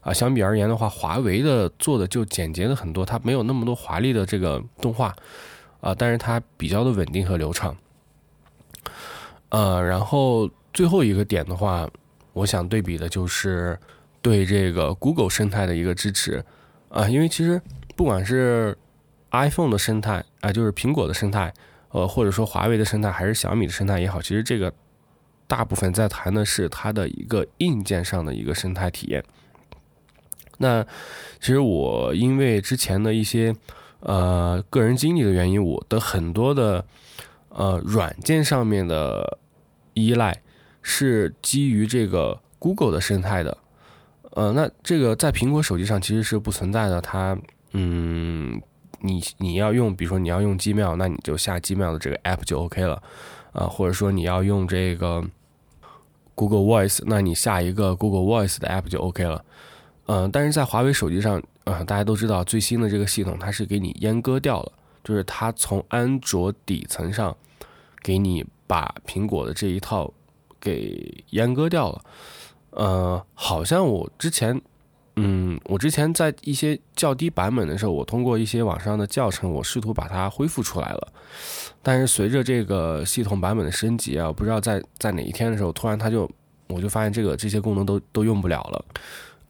[0.00, 0.12] 啊。
[0.12, 5.14] 相比而言的话，华为的做的就简洁的很多，它没有那么多华丽的这个动画
[5.80, 7.76] 啊，但是它比较的稳定和流畅。
[9.48, 11.88] 呃，然后最后一个点的话，
[12.32, 13.78] 我想对比的就是
[14.22, 16.44] 对这个 Google 生态的一个支持
[16.88, 17.60] 啊，因为其实
[17.96, 18.76] 不管是
[19.32, 21.52] iPhone 的生态啊，就是苹果的生态，
[21.90, 24.72] 呃，或者说华为的生态，还是小米的生态也好，其实这个
[25.46, 29.24] 大部分在谈的是它的一个硬件上的一个生态体验。
[30.58, 30.84] 那
[31.40, 33.54] 其实我因为之前的一些
[34.00, 36.84] 呃个人经历的原因，我的很多的
[37.48, 39.38] 呃软件上面的
[39.94, 40.40] 依赖
[40.82, 43.56] 是基于这个 Google 的生态的，
[44.32, 47.38] 呃，那这个在苹果手机上其实是不存在的，它
[47.72, 48.60] 嗯。
[49.02, 53.02] 你你要用，比如说你要用 Gmail，那你就下 Gmail 的这个 app 就 OK 了，
[53.52, 55.24] 啊，或者说你要用这个
[56.34, 59.42] Google Voice，那你下一个 Google Voice 的 app 就 OK 了，
[60.04, 64.72] 嗯，但是在华为手机上，啊，大家都知道最新的这个系统它是给你阉割掉了，
[65.04, 67.36] 就是它从安卓底层上
[68.02, 70.12] 给你把苹果的这一套
[70.60, 72.04] 给阉割掉了，
[72.70, 74.60] 呃，好像我之前。
[75.16, 81.12] 嗯，我之前在一些较低版本的时候，我通过一些网上的教程，我试图把它恢复出来了。
[81.82, 86.30] 但是随着这个系统版本的升级啊，不知道在在哪一天的时候，突然它就，
[86.68, 88.84] 我就发现这个这些功能都都用不了了。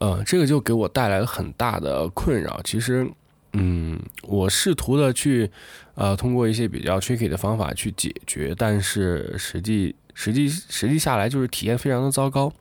[0.00, 2.60] 呃，这个就给我带来了很大的困扰。
[2.64, 3.08] 其实，
[3.52, 5.48] 嗯，我试图的去，
[5.94, 12.52] 呃，通过一些比较 tricky 的方法去解决，但是实际实际实际下来就是体验非常的糟糕。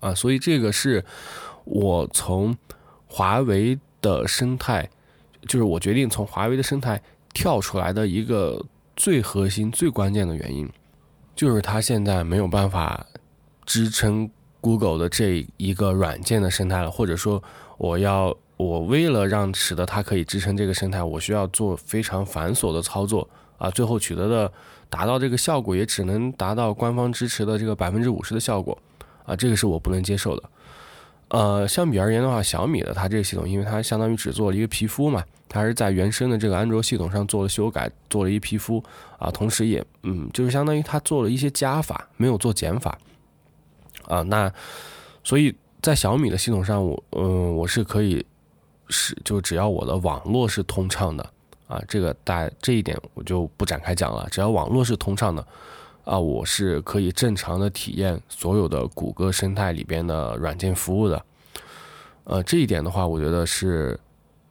[0.00, 1.04] 啊，所以这个是。
[1.66, 2.54] 我从
[3.06, 4.86] 华为的生态，
[5.48, 7.00] 就是我决定从华为的生态
[7.32, 8.62] 跳出来的一个
[8.94, 10.68] 最核心、最关键的原因，
[11.34, 13.06] 就是它现在没有办法
[13.64, 14.28] 支撑
[14.64, 17.42] Google 的这一个软件的生态了，或者说，
[17.76, 24.50] 我要我为了让使得它可以支撑这个生态，我需要做非常繁琐的操作啊，最后取得的
[24.88, 28.78] 达到这个效果，也只能达到官方支持的这个百分之五十的效果
[29.26, 30.42] 啊，这个是我不能接受的。
[31.28, 38.82] 呃，相比而言的话，小米的它这个系统，因为它相当于只做了一个皮肤嘛，它是在原生的这个安卓系统上做了修改，做了一皮肤
[39.18, 42.96] 啊，同时也嗯，就是相当于它做了一些加法，没有做减法
[44.06, 44.22] 啊。
[44.22, 44.52] 那
[45.22, 48.24] 所以在小米的系统上，我嗯，我是可以
[48.88, 51.30] 是就只要我的网络是通畅的
[51.66, 55.46] 啊，这个大这一点我就不展开讲了，只要网络是通畅的。
[56.04, 61.24] 啊，我是可以正常的体验所有的谷歌生态里边的软件服务的，
[62.24, 63.98] 呃，这一点的话，我觉得是，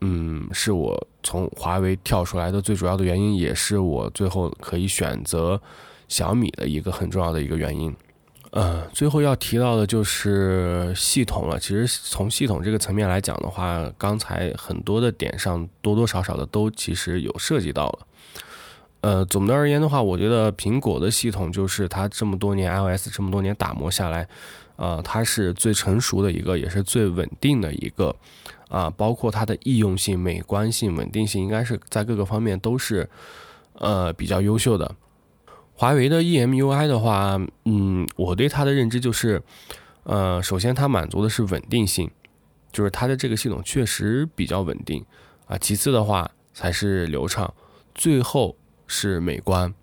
[0.01, 5.61] 嗯，是我从华为跳出来的最主要的原因，也是我最后可以选择
[6.07, 7.95] 小米的一个很重要的一个原因。
[8.55, 11.57] 呃，最后要提到的就是系统了。
[11.59, 17.99] 其实从系统这个层面来讲的话，刚才很多的点上多多少少的都其实有涉及到了。
[19.01, 24.27] 呃，总的而言的话，我觉得苹果的系统就是它这么多年 iOS 这么多年打磨下来，
[24.75, 28.15] 呃，它是最成熟的一个，也是最稳定的一个，
[28.69, 33.09] 啊，包括它的易用性、美观性、稳定性，应该是在各个方面都是，
[33.79, 34.95] 呃，比较优秀的。
[35.75, 39.41] 华为的 EMUI 的话，嗯，我对它的认知就是，
[40.03, 42.09] 呃，首先它满足的是稳定性，
[42.71, 45.05] 就是它的这个系统确实比较稳定，
[45.47, 47.53] 啊，其次的话才是流畅，
[47.93, 48.55] 最后。
[48.85, 49.73] 是美观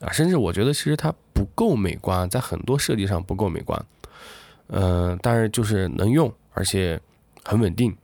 [0.00, 3.84] 啊，甚至我觉得其实它不够美观，在很多设计上不够美观。
[4.68, 7.00] 嗯，但是就是能用，而且
[7.42, 7.96] 很稳定。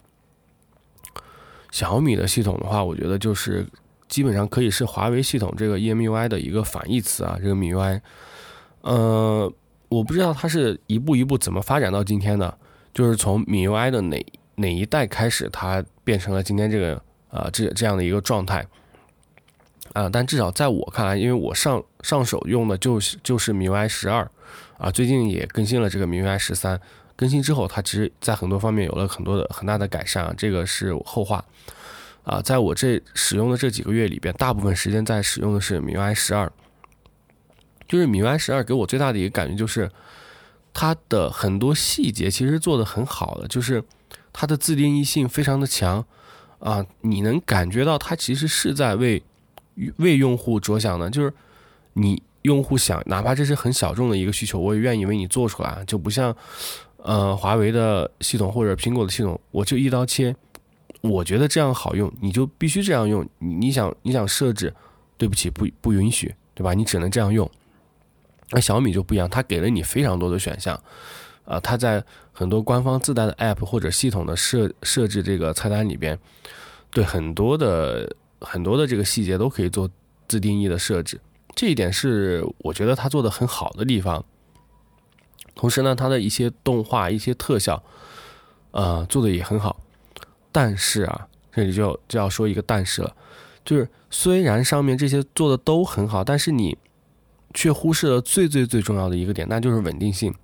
[1.70, 3.64] 小米的系统的话，我觉得就是
[4.08, 7.38] 基本上可以是华为系统这个 EMUI 的一个反义词啊。
[7.42, 8.00] 这个 MIUI
[8.82, 9.52] 呃，
[9.88, 12.56] 我不知道它是一步一步怎么发展到今天的，
[12.94, 18.66] 就是从 MIUI 的哪哪一代开始，它变成了今天这个啊这这样的一个状态。
[19.92, 24.28] 啊，但至少在我看来，因为我上上手用的就是就是 MIUI 十二，
[24.76, 26.78] 啊，最近也更新了这个 MIUI 十三，
[27.14, 31.42] 更新之后，它其实在很多方面有了很多的很大的改善啊，这个是后话，
[32.26, 36.50] 啊，在我这使用的这几个月里边，大部分时间在使用的是 MIUI 十二，
[37.86, 39.88] 就是 MIUI 十二给我最大的一个感觉就是，
[40.74, 43.84] 它的很多细节其实做的很好的，就是
[44.32, 46.04] 它的自定义性非常的强
[46.58, 49.22] 啊，你能感觉到它其实是在为
[49.98, 51.32] 为用户着想的，就是
[51.92, 56.36] 你用户想，哪怕这是很小众的一个需求，我也愿意为你做出来，就不像
[56.96, 60.34] 呃华为的系统或者苹果的系统，我就一刀切。
[61.08, 63.28] 我觉得这样好用，你就必须这样用。
[63.38, 64.74] 你想你想设置，
[65.16, 66.74] 对不起，不不允许，对吧？
[66.74, 67.50] 你只能这样用。
[68.50, 70.80] 那小米就不一样，它给了你非常多的选项，
[71.44, 76.18] 啊，它在很多官方自带的 App 或者系统的设设置这个菜单里边，
[76.90, 79.90] 对很多的很多的这个细节都可以做
[80.28, 81.20] 自定义的设置。
[81.54, 84.24] 这一点是我觉得它做的很好的地方。
[85.54, 87.82] 同时呢，它的一些动画、一些特效，
[88.72, 89.80] 呃，做的也很好。
[90.56, 93.14] 但是啊，这里就就要说一个但是了，
[93.62, 96.78] 就是虽然上面这些做的都很好，但是你
[97.52, 100.34] 却忽视了最最最重要的一个点，那就是稳定性。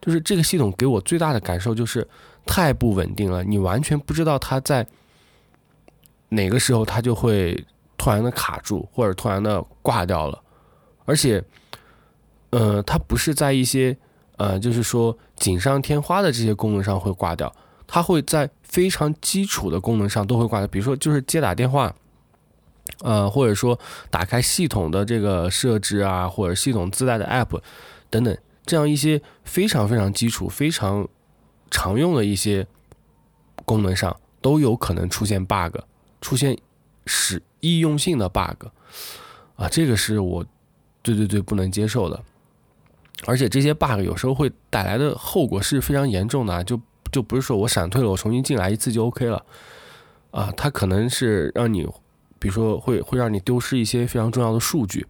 [0.00, 2.08] 就是这个系统给我最大的感受就是
[2.46, 4.86] 太不稳定了，你完全不知道它在
[6.30, 7.62] 哪个时候它就会
[7.98, 10.42] 突然的卡住，或者突然的挂掉了。
[11.04, 11.44] 而且，
[12.48, 13.94] 呃，它不是在一些
[14.38, 17.54] 呃，就是说锦上添花的这些功能上会挂掉。
[17.86, 21.94] 它会在非常基础的功能上都会挂的，比如说就是接打电话，
[23.00, 23.78] 呃，或者说
[24.10, 27.60] 打开系统的这个设置啊，或者系统自带的 App
[28.08, 31.06] 等等，这样一些非常非常基础、非常
[31.70, 32.66] 常用的一些
[33.66, 35.76] 功能上都有可能出现 bug，
[36.22, 36.56] 出现
[37.04, 38.68] 使易用性的 bug
[39.56, 40.46] 啊，这个是我
[41.04, 42.18] 最最最不能接受的，
[43.26, 46.80] 而且这些 bug 有时候会带来的后果是非常严重的啊，就。
[47.12, 49.44] 就不是说我闪退了，我重新进来一次就 OK 了，
[50.30, 51.86] 啊，它可能是让你，
[52.38, 55.06] 比如说会会让你丢失一些非常重要的数据，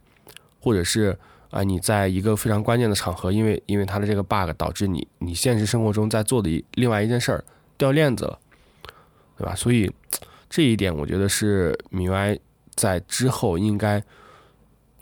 [0.60, 1.16] 或者是
[1.50, 7.44] 啊，你在一个非常关键的场合，因为因为它的这个 bug 导致你你现实生活中在做的一另外一件事儿
[7.78, 8.38] 掉链子了，
[9.38, 9.54] 对吧？
[9.54, 9.90] 所以
[10.50, 12.38] 这一点我觉得是米 UI
[12.74, 14.02] 在之后应该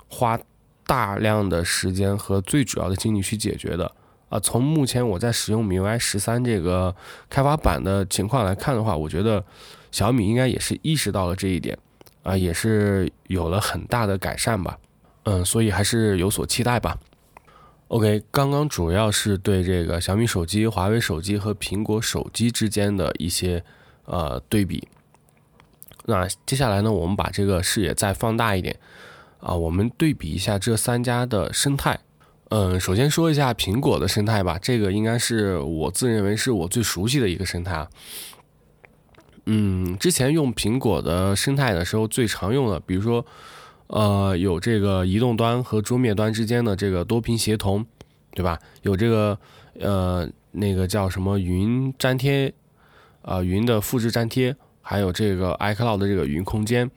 [0.09, 0.39] 花
[0.87, 3.91] 大量的时间和最主要的精力去解决的。
[4.31, 6.95] 啊，从目前我在使用 MIUI 十三这个
[7.29, 9.45] 开发版的情况来看的话，我觉得
[9.91, 11.77] 小米应该也是意识到了这一点，
[12.23, 14.79] 啊，也是有了很大的改善吧。
[15.25, 16.97] 嗯，所以还是有所期待吧。
[17.89, 23.65] OK，刚刚主要是对这个小米手机、华为手机和苹果手机之间的一些
[24.05, 24.87] 呃对比。
[26.07, 28.79] 那接下来呢，我们把这个视野再放大一点，
[29.41, 31.99] 啊，我们对比一下这三家的生态。
[32.51, 37.89] 嗯，首先说一下苹果的生态吧，这个应该是我自认为是我最熟悉的一个生态啊。
[39.47, 43.25] 嗯，之前用苹果的生态的时候，最常用的，比如说，
[43.87, 47.87] 呃，有这个移动端和桌面端之间的这个多屏协同，
[48.33, 48.59] 对吧？
[48.83, 49.39] 有这个
[49.79, 52.53] 呃那个叫什么云粘贴，
[53.23, 56.91] 啊，云的复制粘贴，还有这个 iCloud 的这个云空间。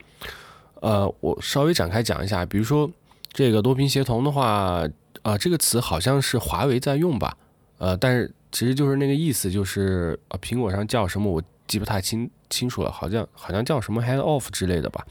[0.81, 2.89] 呃，我稍微展开讲一下，比如说
[3.31, 4.83] 这个多屏协同的话。
[5.23, 7.35] 啊，这个词好像是华为在用吧？
[7.79, 15.05] 呃，但是其实就是那个意思，就是啊，苹果上叫什么我记不太清清楚了，好像好像叫什么 head off 之类的吧。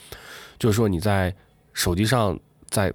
[0.58, 1.34] 就是说你在
[1.72, 2.92] 手机上在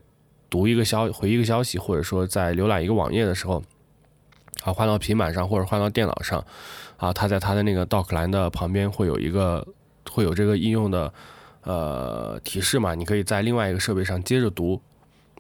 [0.50, 3.62] 读一个消回一个消息，或者说在浏览一个网页的时候，
[4.64, 6.44] 啊，换到平板上或者换到电脑上，
[6.98, 9.68] 啊，它在它的那个 dock 栏的旁边会有一个
[10.10, 11.12] 会有这个应用的
[11.64, 12.94] 呃提示嘛？
[12.96, 14.80] 你可以在另外一个设备上接着读，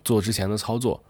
[0.03, 1.01] 做之前的操作。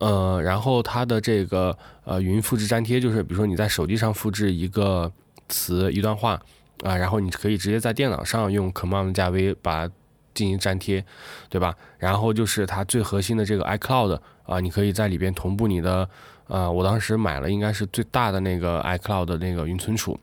[0.00, 5.12] 呃，然后它的这个呃云复制粘贴，就是比如说你在手机上复制一个
[5.48, 6.40] 词一段话
[6.82, 9.94] 啊，然后你可以直接在电脑上用 Command 加 V 把它
[10.32, 11.04] 进行粘贴，
[11.50, 11.76] 对吧？
[11.98, 16.08] 然后就是它最核心的这个 iCloud 啊，你可以在里边同步你的
[16.46, 20.18] 呃，我当时买了应该是最大的那个 iCloud 的那个云存储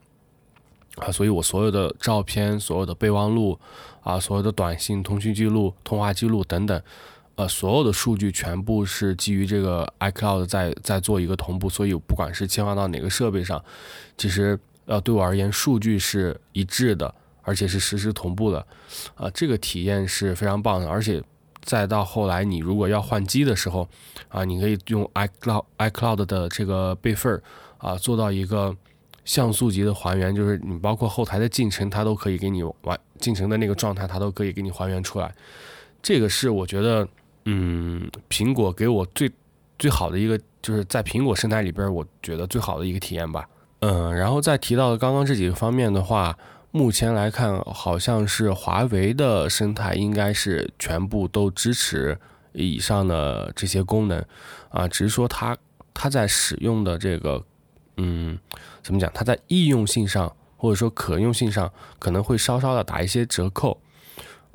[0.96, 3.56] 啊，所以我所有的照片、所有的备忘录
[4.02, 6.82] 啊、所有的短信、通讯记录、通话记录等等。
[7.38, 13.64] 呃，所有的数据全部是基于这个 iCloud 在在做一个同步，所以不管是切换到哪个设备上，
[14.16, 18.66] 其实呃对我而言，数据是一致的，而且是实时同步的，
[19.14, 20.88] 啊，这个体验是非常棒的。
[20.88, 21.22] 而且
[21.62, 23.88] 再到后来，你如果要换机的时候，
[24.26, 27.40] 啊，你可以用 iCloud iCloud 的这个备份
[27.76, 28.76] 啊，做到一个
[29.24, 35.32] 像素级的还原，就是你包括后台的进程，它都可以给你完进程的那个状态，它都可以给你还原出来。
[36.02, 37.08] 这个是我觉得。
[37.50, 39.32] 嗯，苹果给我最
[39.78, 43.48] 最好的一个，就是在苹果生态里边，我觉得最好的一个体验吧。
[43.80, 46.36] 嗯，然后再提到刚刚这几个方面的话，
[46.72, 52.18] 目前来看，好像是华为的生态应该是全部都支持
[52.52, 54.22] 以上的这些功能
[54.68, 55.56] 啊，只是说它
[55.94, 57.42] 它在使用的这个，
[57.96, 58.38] 嗯，
[58.82, 59.10] 怎么讲？
[59.14, 63.80] 它在易用性上或者说可用性上可能会稍稍的打一些折扣。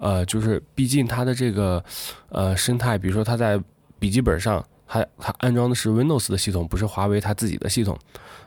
[0.03, 1.81] 呃，就是毕竟它的这个
[2.27, 3.57] 呃生态，比如说它在
[3.99, 7.97] 笔记本上，它它安装的是 Windows 的系统，不是华为它自己的系统，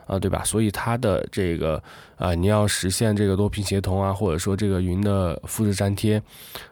[0.05, 0.43] 啊，对吧？
[0.43, 1.81] 所以它的这个
[2.15, 6.21] 啊，你要实现这个多屏协同啊，或者说这个云的复制粘贴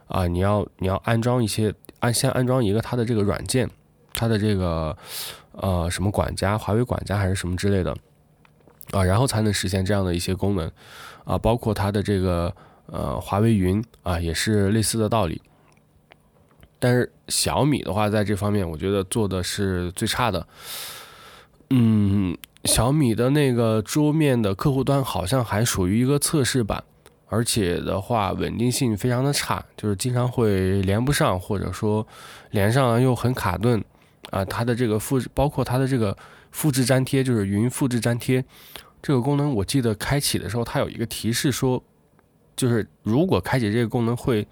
[0.08, 3.68] 啊，你要你要安装一些安先安装一个它的这个软件，
[4.14, 4.96] 它的这个
[5.54, 7.92] 呃什么管家，华为管家还是什么之类的
[8.92, 10.72] 啊，然后才能实现这样的一些功能
[11.24, 12.56] 啊，包括它的这个。
[12.88, 15.42] 呃，华为云啊，也是类似的道理。
[16.78, 20.46] 但是小米的话，在这方面我觉得做的是最差的。
[21.72, 26.84] 嗯，小米的那个桌面的客户端好像还属于一个测试版，
[27.28, 32.06] 而且的话稳定性非常的差，就是经常会连不上，或者说
[32.52, 33.84] 连上又很卡顿。
[34.30, 36.16] 啊，它的这个复制，包括它的这个
[36.52, 38.44] 复制粘贴，就是云复制粘贴
[39.02, 41.82] 这个功能，我记得开启的时候它有一个提示说。
[42.56, 44.48] 就是如果开启这个功能会，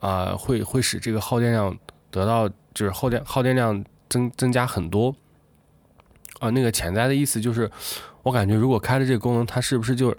[0.00, 1.76] 啊，会会使这个耗电量
[2.10, 5.14] 得到就是耗电耗电量增增加很多，
[6.40, 7.70] 啊，那个潜在的意思就是，
[8.22, 10.14] 我感觉如果开了这个功能，它是不是就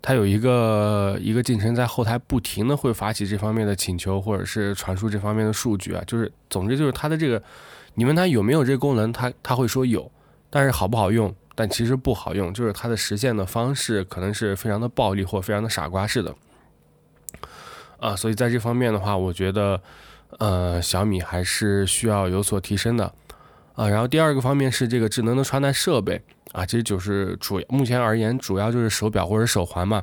[0.00, 6.02] 它有一个一个进程在后台不停的会发起这方面的请求或者是传输这方面的数据啊？
[6.06, 7.42] 就是总之就是它的这个，
[7.94, 10.10] 你问它有没有这个功能，它它会说有，
[10.48, 11.34] 但是好不好用？
[11.58, 16.34] 但其实不好用，就是它的实现的方式可能是非常的暴力或非常的傻瓜式的，
[17.98, 19.80] 啊，所以在这方面的话，我觉得，
[20.38, 23.10] 呃，小米还是需要有所提升的，
[23.72, 30.02] 啊，然后第二个方面是这个智能的穿戴设备，啊，其实就是主目前而言主要就是手表或者手环嘛，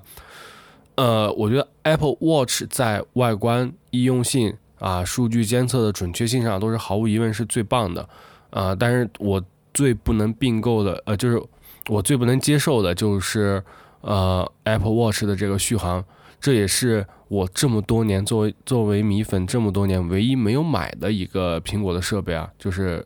[0.96, 8.10] 呃，我觉得 Apple Watch 在外观、易用性啊、数据监测的准确性上都是毫无疑问是最棒的，
[8.50, 9.40] 啊，但是我。
[9.74, 11.42] 最不能并购的，呃，就是
[11.90, 13.64] 我最不能接受的，就是
[14.02, 16.04] 呃，Apple Watch 的这个续航，
[16.40, 23.06] 这也是我这么多年作为作为米粉这么多年唯一没有买的一个苹果的设备啊，就是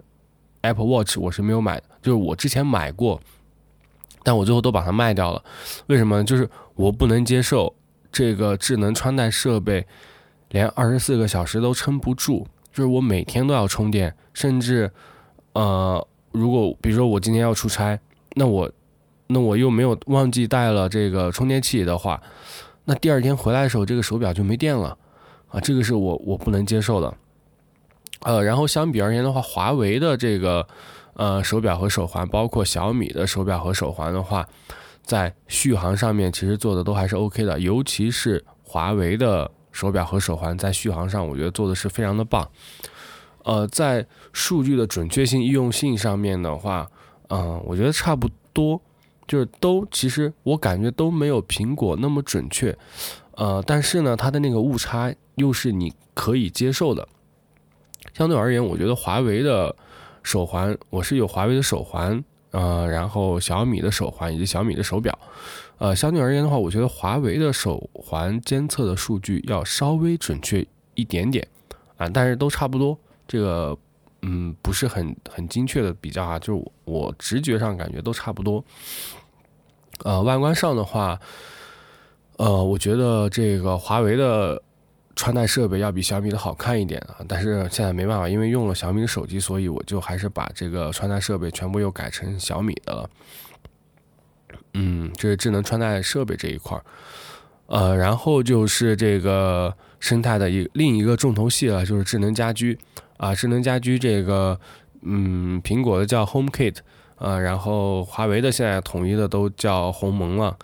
[0.62, 3.20] Apple Watch 我是没有买的，就是我之前买过，
[4.24, 5.44] 但我最后都把它卖掉了。
[5.88, 6.24] 为什么？
[6.24, 7.74] 就是我不能接受
[8.12, 9.86] 这个智能穿戴设备
[10.50, 14.92] 连二十四个小时都撑不住，就是我每天都要充电，甚至
[15.54, 16.06] 呃。
[16.32, 18.00] 如果比如说我今天要出差，
[18.36, 18.72] 那我
[19.28, 22.22] 那我又没有忘记带了这个充电器的话，
[22.86, 24.98] 那第二天回来的时候这个手表就没电了
[25.50, 27.14] 啊，这个是我我不能接受的。
[28.22, 30.68] 呃，然后相比而言的话，华为的这个
[31.14, 34.48] 呃手表和手环，包括小米的手表和手环的话，
[35.04, 42.50] 在续航上面其实做的都还是 OK 的，尤其是华为的手表和手环在续航上，我觉得做的是非常的棒。
[43.48, 46.86] 呃，在数据的准确性、易用性上面的话，
[47.30, 48.82] 嗯，我觉得差不多，
[49.26, 52.78] 就是都其实我感觉都没有苹果那么准确，
[53.36, 57.08] 呃，但是呢，它的那个误差又是你可以接受的。
[58.14, 59.74] 相对而言，我觉得华为的
[60.24, 62.22] 手环，我是有华为的手环，
[62.52, 65.18] 呃，然后小米的手环以及小米的手表，
[65.78, 71.48] 呃，相对而言的话，我觉得华为的手环监测的数据要稍微准确一点点，
[71.96, 73.00] 啊，但是都差不多。
[73.28, 73.78] 这个，
[74.22, 78.64] 嗯，不是很很精确的比较啊，就是我直觉上感觉都差不多。
[80.04, 81.20] 呃，外观上的话，
[82.38, 84.62] 呃，我觉得这个华为的
[85.16, 93.10] 穿戴设备要比小米的好看一点啊，但是现在没办法，因为用了小米的手机，所以我就还是把这个穿戴设备全部又改成小米的了。
[94.76, 96.84] 嗯，这是智能穿戴设备这一块儿，
[97.66, 102.78] 呃，然后就是这个生态的一另一个重头戏了，就是智能家居。
[103.18, 104.60] 啊，智能家居这个，
[105.02, 106.78] 嗯，苹果的叫 HomeKit，
[107.18, 110.58] 啊，然后华为的现在统一的都叫鸿蒙了，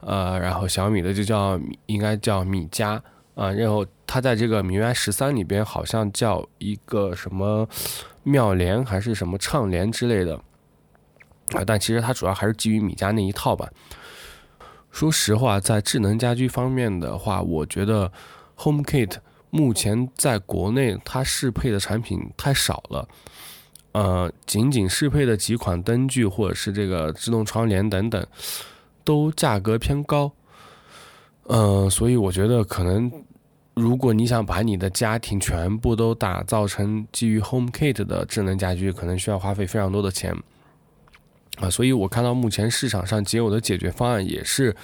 [0.00, 3.02] 呃，然后小米的就叫应该叫米家，
[3.34, 7.68] 啊，然后它在这个米 UI 十三里边好像叫一个什么
[8.24, 10.34] 妙联还是什么畅联之类的，
[11.54, 13.68] 啊，但其实它主要还是基于米家那一套吧。
[14.90, 18.10] 说实话，在智能家居方面的话，我觉得
[18.56, 19.18] HomeKit。
[19.50, 23.08] 目前在国内，它适配的产品太少了，
[23.92, 28.24] 呃，仅仅适配的几款灯具或者是这个自动窗帘等等，
[29.02, 30.32] 都价格偏高，
[31.42, 33.10] 呃，所以我觉得可能，
[33.74, 40.32] 如果你想把你的家庭全部都打造成基于 HomeKit 的智能家居，可能需要花费非常多的钱，
[41.56, 44.76] 啊，所以我看到目前市场上仅有的解决方案也是。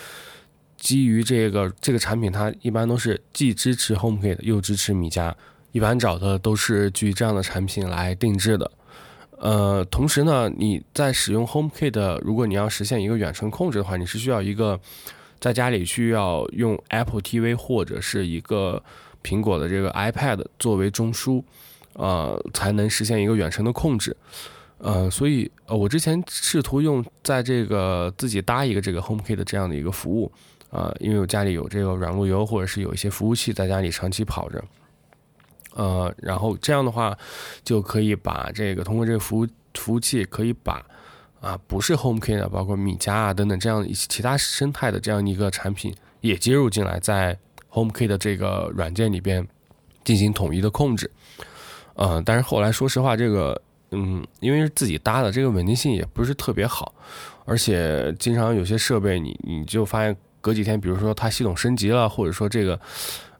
[0.77, 5.35] 基于这个这个产品，它一般都是既支持 HomeKit 又支持米家，
[5.72, 8.70] 一般找的都是基于这样的产品来定制的。
[9.39, 14.81] 呃，同时呢，你在使用 HomeKit，如果你要实现一个远程控制的话，你是需要一个
[15.39, 18.83] 在家里需要用 Apple TV 或者是一个
[19.22, 21.43] 苹果的这个 iPad 作为中枢，
[21.93, 24.16] 呃，才能实现一个远程的控制。
[24.79, 30.31] 呃，所以呃，我之前试图用在这个自己搭一个这个 HomeKit 这样的一个服务，
[30.71, 34.62] 啊，因为我家里有这个软路由或者是有一些服务器在家里长期跑着。
[35.75, 37.17] 呃，然后这样的话，
[37.62, 40.85] 就可以把这个通过这个服务服务器，可以把
[41.41, 47.39] 啊不是 HomeKit 的，包括米家啊等等这样一些其他生态的这样一个产品也接入进来，在
[47.71, 49.47] HomeKit 的这个软件里边
[50.03, 51.11] 进行统一的控制。
[51.95, 53.61] 呃，但是后来说实话，这个
[53.91, 56.95] 嗯，因为是自己搭的，这个稳定性也不是特别好，
[57.45, 62.78] 而且经常有些设备你你就发现隔几天，比如说它系统升级了，或者说这个。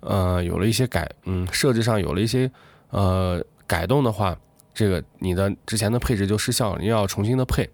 [0.01, 2.49] 呃，有了一些改，嗯，设置上有了一些
[2.91, 4.37] 呃改动的话，
[4.73, 7.69] 这个你的之前的配置就失效了，你要重新的配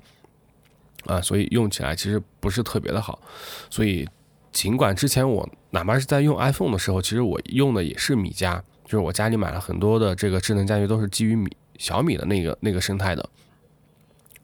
[1.04, 3.20] 啊，所以用起来其实不是特别的好。
[3.68, 4.08] 所以
[4.50, 13.28] 尽管之前我哪怕是在用 iPhone 的时候，其实我用的也是米家，就是我家里买了很多的这个智能家居都是基于米小米的那个那个生态的。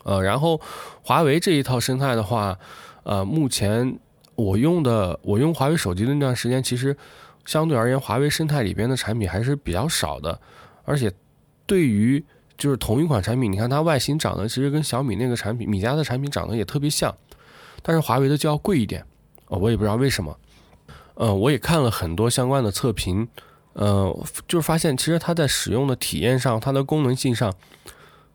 [0.05, 0.61] 呃，然后
[1.03, 2.59] 华为这一套生态的话，
[3.05, 3.99] 呃，目前
[4.39, 6.97] 我用的我用华为手机的那段时间，其实。
[7.45, 10.39] 相对而言，华为生态里边的产品还是比较少的，
[10.85, 11.11] 而且
[11.65, 12.23] 对于
[12.59, 17.17] 就是同一款产品，你看它外形长得其实跟小米那个产品、米家的产品长得也特别像，
[17.81, 19.03] 但是华为的就要贵一点，
[19.47, 20.39] 哦，我也不知道为什么。
[21.15, 23.27] 嗯，我也看了很多相关的测评，
[23.73, 24.15] 呃，
[24.47, 27.55] 就是发现其实它在使用的体验上、它的功能性上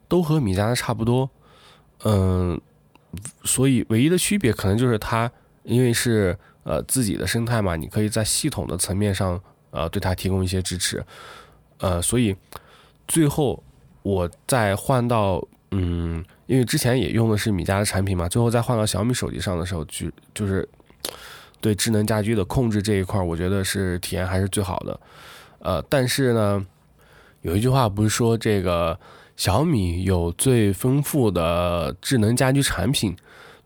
[0.07, 1.29] 都和米家的差不多，
[2.03, 2.59] 嗯，
[3.43, 5.31] 所以唯一的区别可能就是它
[5.63, 6.37] 因为是。
[6.65, 9.37] 呃，自己的生态嘛，你可以在系统的层面上，
[9.71, 11.03] 呃，对它提供一些支持，
[11.79, 12.33] 呃，所以
[13.05, 13.61] 最后
[14.01, 20.65] 我再换到，嗯，因为之前也用的是米家的产品嘛，最后再换到小米手机上的时候，就就是
[21.59, 24.97] 对智能家居的控制这一块，我觉得是体验还是最好的，
[25.59, 26.65] 呃，但是呢，
[27.41, 28.97] 有一句话不是说这个
[29.35, 33.13] 小米有最丰富的智能家居产品，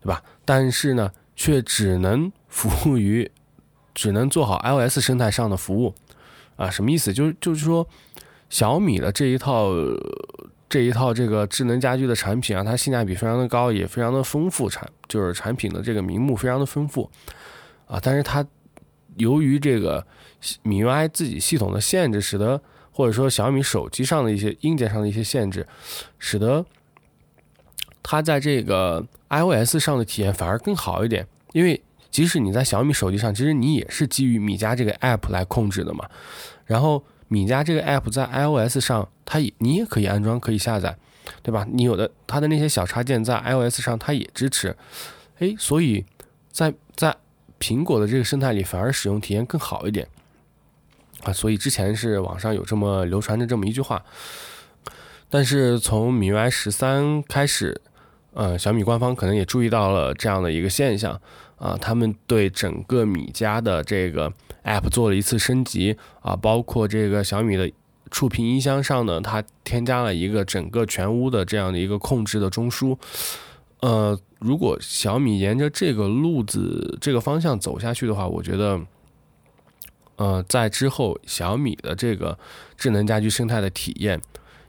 [0.00, 0.20] 对吧？
[0.44, 2.30] 但是呢，却只能。
[2.50, 3.30] 服务于
[3.94, 5.94] 只能做好 iOS 生态上的服务
[6.56, 7.12] 啊，什么意思？
[7.12, 7.86] 就是就是说，
[8.48, 9.70] 小米的这一套
[10.66, 17.08] 这一套这个智能家居的产品啊，它性价比非常的高，也非常的丰富，产就是产品的这个名目非常的丰富
[17.86, 18.00] 啊。
[18.02, 18.44] 但是它
[19.16, 20.04] 由于这个
[20.62, 22.60] 米 UI 自己系统的限制，使得
[22.90, 25.66] 或者说小米手机上的一些硬件上的一些限制，
[26.18, 26.64] 使得
[28.02, 31.82] 它在这个 iOS 上的体验反而更好一点，因为。
[32.10, 36.08] 即使你在小米手机上，其实你也是基于米家这个 app 来控制的嘛。
[36.64, 40.96] 然后米家这个 app 在 iOS 上，它也你也可以安装，可以下载，
[41.42, 41.66] 对吧？
[41.70, 44.74] 你有的它的那些小插件在 iOS 上它也支持。
[45.38, 46.06] 哎，所以
[46.50, 47.14] 在在
[47.60, 50.08] 苹果的这个生态里，反而使用体验更好一点
[51.24, 51.32] 啊。
[51.32, 54.02] 所以之前是网上有这么流传着这么一句话，
[55.28, 57.82] 但是从米 UI 十三开始，
[58.32, 61.20] 呃，小米官方可能也注意到了这样的一个现象。
[61.56, 67.68] 啊，他们对整个米家的这个 App 做了一次升级啊，包括这个小米的
[68.12, 72.96] 触屏音箱上呢，它添加了一个整个全屋的这样的一个控制的中枢。
[73.80, 78.80] 呃，如果小米沿着这个路子、这个方向走下去的话，我觉得，
[80.14, 82.38] 呃，在之后小米的这个
[82.76, 84.20] 智能家居生态的体验，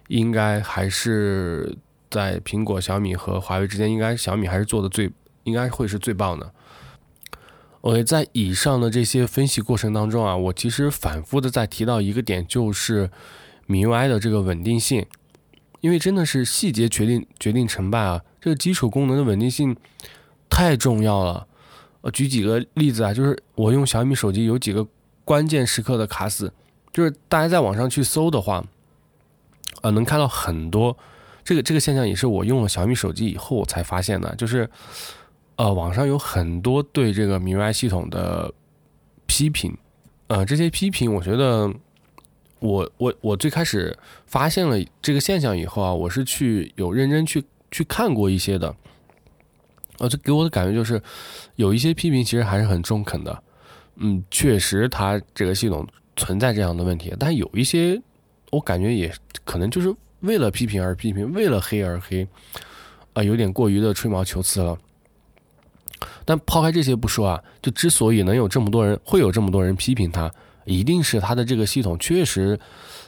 [0.08, 1.78] 应该还是
[2.10, 5.12] 在苹果、小米和华为之间，应该小米还是做的最，
[5.44, 6.52] 应该会是最棒的。
[7.82, 13.10] OK，在以上的这些分析过程当中啊，我其实反复的在提到一个点，就是
[13.68, 15.06] 米 UI 的这个稳定性，
[15.80, 19.78] 因为真的是细节决定决定成败啊，这个基础功能的稳定性
[20.50, 21.48] 太重要了。
[22.02, 24.86] 呃，举几个例子啊，就是我用小米手机有几个
[25.24, 26.52] 关键时刻的卡死，
[26.92, 28.64] 就是大家在网上去搜的话，
[29.82, 30.98] 呃，能看到很多
[31.50, 34.70] 这个这个现象，也是我用了小米手机以后我才发现的，就是。
[35.62, 38.50] 呃，网上有很多对这个 MIUI 系统的
[39.26, 39.78] 批评，
[40.28, 41.70] 呃，这些批评，我觉得，
[42.60, 43.94] 我我我最开始
[44.26, 48.74] 发现了这个现象以后啊，我是去有认真去去看过一些的，
[49.98, 51.02] 呃，这给我的感觉就是，
[51.58, 53.44] 有一些批评其实还是很中肯的，
[53.98, 55.86] 嗯，确实它这个系统
[56.16, 58.02] 存在这样的问题，但有一些
[58.52, 62.28] 我感觉也可能就是为了批评而批评，为了黑而黑，
[63.14, 64.78] 啊，有点过于的吹毛求疵了。
[66.24, 70.32] 但抛开这些不说啊，就之所以能有这么多人，会有这么多人批评他，
[70.66, 72.60] 一定是他的这个系统确实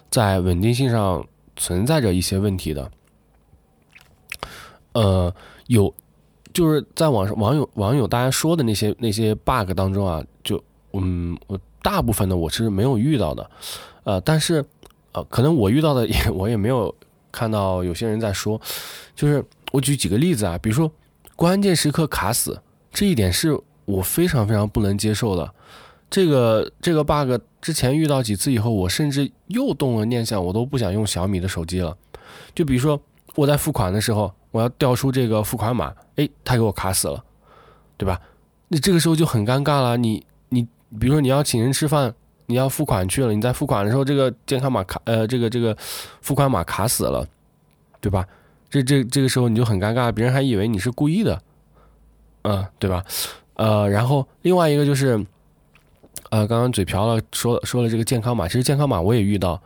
[0.10, 2.92] 在稳定性上存在着一些问题的。
[4.94, 5.34] 呃，
[5.68, 5.94] 有
[6.52, 10.62] 就是在网上网友网友大家说的那些那些 bug 当中啊，就
[10.94, 13.52] 嗯，我大部分的我是没有遇到的，
[14.04, 14.66] 呃，但是
[15.14, 16.94] 呃，可能我遇到的也 我也没有
[17.32, 18.60] 看到有些人在说，
[19.16, 20.92] 就是我举几个例子啊，比如说
[21.36, 25.54] 关键时刻卡死，这一点是我非常非常不能接受的。
[26.10, 31.96] 这个这个 bug 之前遇到几次以后，我甚至又动了念想，我都不想用小米的手机了。
[32.54, 33.00] 就比如说
[33.36, 37.24] 我在付款的时候，我要调出这个付款码，哎，它给我卡死了，
[37.98, 38.20] 对吧？
[38.68, 39.96] 那这个时候就很尴尬了。
[39.96, 40.64] 你你
[41.00, 42.14] 比如说你要请人吃饭，
[42.52, 45.76] 你要付款去了，你在付款的时候，这个健康码卡呃这个这个
[46.22, 47.26] 付款码卡死了，
[48.00, 48.28] 对吧？
[48.70, 51.42] 这这这个时候你就很尴尬，别人还以为你是故意的，
[52.44, 53.04] 嗯，对吧？
[53.56, 55.26] 呃，然后另外一个就是。
[56.30, 59.62] 呃，刚刚嘴瓢了，说说了这个健康码，其实健康码我也遇到，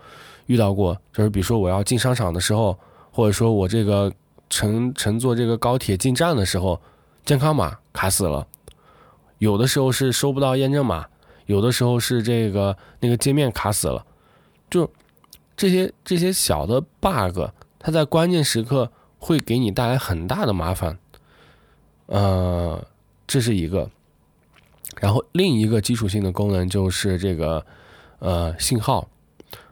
[0.48, 2.76] 遇到过，就是比如说我要进商场的时候，
[3.12, 4.12] 或者说我这个
[4.50, 6.82] 乘乘坐这个高铁进站的时候，
[7.24, 8.48] 健康码卡死了，
[9.38, 11.06] 有的时候是收不到验证码，
[11.46, 14.06] 有的时候是这个那个界面卡死了，
[14.70, 14.90] 就
[15.56, 17.40] 这些这些小的 bug，
[17.80, 20.98] 它在关键时刻会给你带来很大的麻烦，
[22.08, 22.86] 呃，
[23.28, 23.90] 这是一个。
[25.00, 27.66] 然后另一个基础性的功能就是这个，
[28.20, 29.08] 呃，信号，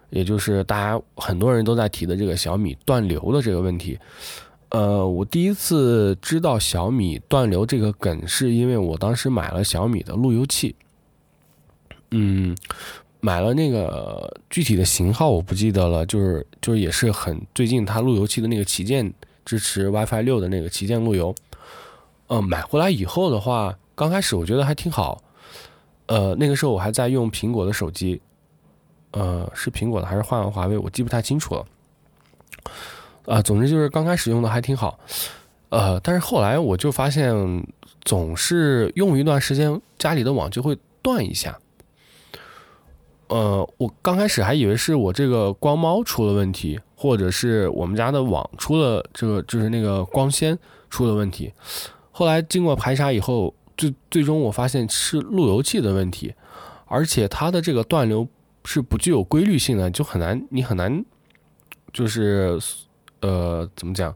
[0.09, 3.97] 也就是大家很多人都在提的这个小米断流的这个问题。
[4.69, 10.75] 呃，我第一次知道小米断流这个梗，是因为我当时买了小米的路由器。
[12.15, 12.55] 嗯，
[13.19, 21.35] 买了那个具体的型号我不记得了，就是就是也是很最近它路由器的那个旗舰支持 WiFi 六的那个旗舰路由。
[22.27, 23.77] 嗯，买回来以后的话。
[23.95, 25.21] 刚开始我觉得还挺好，
[26.07, 28.19] 呃，那个时候我还在用苹果的手机，
[29.11, 31.65] 呃，是苹果的还是换了华为，我记不太清楚了。
[33.27, 34.97] 啊，总之就是刚开始用的还挺好，
[35.69, 37.31] 呃，但是后来我就发现，
[38.01, 41.55] 总是用一段时间，家里的网就会断一下。
[43.27, 50.57] 呃，我刚开始还以为是我这个光猫出了问题，或者是我们家的网出了这个，就是那个光纤
[50.89, 51.53] 出了问题。
[52.11, 53.53] 后来经过排查以后。
[53.75, 56.31] 最最终我发现是路由器的问题，
[56.85, 58.27] 而且它的这个断流
[58.63, 61.03] 是不具有规律性的，就很难，你很难，
[61.91, 62.59] 就是
[63.21, 64.15] 呃怎么讲，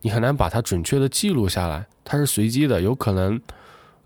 [0.00, 3.40] 你很难把它准确的记录下来，它是随机的，有可能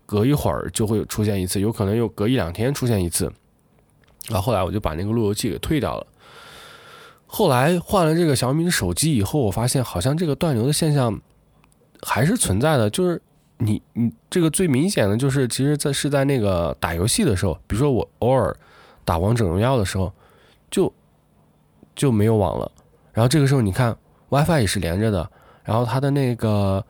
[0.05, 3.33] 隔一会儿就会出现一次，有可能又隔一两天出现一次。
[4.29, 6.07] 然后后来我就把那个路由器给退掉了。
[7.25, 11.19] 后来换了这个小米的手机以后，我发现好像这个断流的现象
[12.01, 13.21] 还是存在的，就是。
[13.63, 18.57] 你你这个最明显的就是，其实，在是在那个打游戏的时候，比如说我偶尔
[19.05, 20.11] 打王者荣耀的时候，
[20.71, 20.91] 就
[21.95, 22.71] 就没有网了。
[23.13, 23.95] 然后这个时候你看
[24.29, 25.29] WiFi 也是连着的，
[25.63, 26.83] 然后它的那个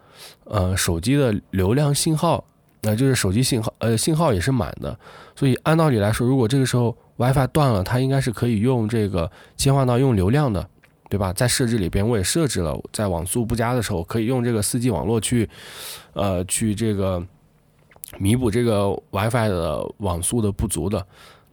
[0.46, 2.42] 呃手机的流量信号，
[2.84, 4.98] 那就是手机信号呃信号也是满的。
[5.36, 10.68] 所以按道理来说，如果这个时候 WiFi 断了，它应该是可以用这个切换到用流量的。
[11.12, 11.34] 对吧？
[11.34, 15.50] 在设置里边，我也设置了，在网速不佳的时候，可以用这个四 G 网络去，
[16.14, 17.22] 呃，去这个
[18.18, 21.06] 弥补这个 WiFi 的网速的不足的。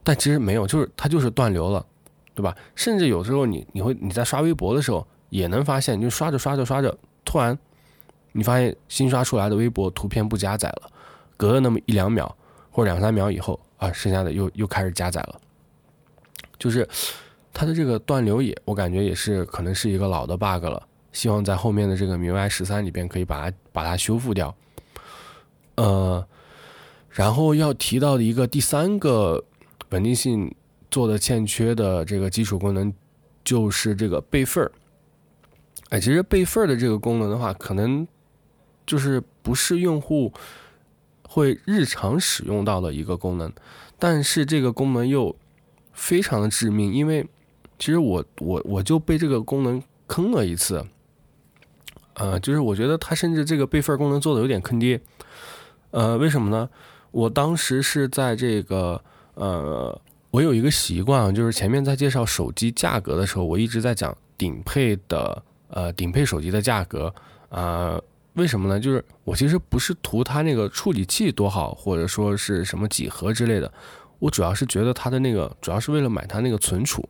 [0.05, 1.85] 但其实没有，就是它就是断流了，
[2.37, 2.57] 对吧？
[2.77, 7.59] 甚至有时候你你会你在刷微博的时候也能发现，就刷着刷着刷着，突然
[8.31, 10.83] 你发现新刷出来的微博图片不加载了，
[11.37, 12.33] 隔了那么一两秒
[12.71, 15.41] 或者两三秒以后啊，剩下的又又开始加载了，
[16.59, 16.89] 就是。
[17.51, 24.55] 它的这个断流也，我感觉也是可能是一个老的 bug 了，希望在后面的这个 MIUI 十三里边可以把它把它修复掉。
[25.75, 26.25] 呃，
[27.11, 29.45] 然后要提到的一个第三个
[29.89, 30.55] 稳定性
[30.89, 32.93] 做的欠缺的这个基础功能，
[33.43, 34.71] 就是这个备份儿。
[35.89, 38.07] 哎，其实备份儿的这个功能的话，可能
[38.87, 40.33] 就是不是用户
[41.27, 43.53] 会日常使用到的一个功能，
[43.99, 45.35] 但是这个功能又
[45.99, 47.27] 非常的致命，因为。
[47.81, 50.85] 其实我我我就被这个功能坑了一次，
[52.15, 55.01] 呃，就是我觉得它甚至这个备份功能做的有点坑爹，
[55.93, 56.69] 呃，为什么呢？
[57.13, 59.01] 我当时是在这个
[59.35, 59.97] 呃，
[60.33, 67.15] 我有一个习惯，就是前面在介绍手机价格的时候，我一直在讲顶配的呃顶配手机的价格
[67.49, 67.97] 啊，
[68.33, 68.81] 为什么呢？
[68.81, 73.73] 就是我其实不是图它那个处理器多好，或者说是什么几何之类的，
[74.19, 77.09] 我主要是觉得它的那个主要是为了买它那个存储。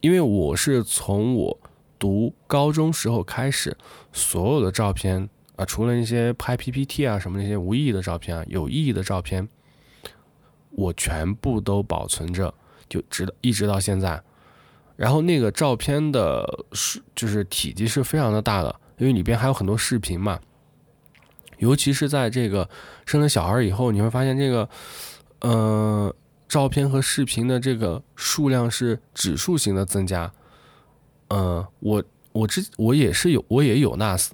[0.00, 1.58] 因为我是从我
[1.98, 3.76] 读高中时候开始，
[4.12, 9.48] 所有的照片啊，除了那些拍 PPT 啊什么那些无意义的照片啊，有意义的照片，
[10.70, 12.52] 我全部都保存着，
[12.88, 14.20] 就直到一直到现在。
[14.96, 20.40] 然后那个照片的是就是体积是非常的大的，因为里边还有很多视频嘛。
[21.58, 22.68] 尤其是在这个
[23.06, 24.68] 生了小孩以后，你会发现这个，
[25.42, 26.14] 呃，
[26.48, 30.32] 照片和视频的这个数量是指数型的增加。
[31.28, 34.28] 嗯，我我之我也是有我也有 NAS，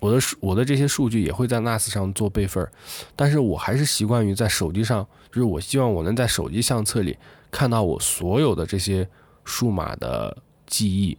[0.00, 2.68] 我的数我的这些数据也会在 NAS 上做备份，
[3.14, 7.16] 但是我还是习惯于在手机上，就是我希望我能在手机相册里
[7.50, 9.08] 看到我所有的这些
[9.44, 10.36] 数码的
[10.66, 11.16] 记忆，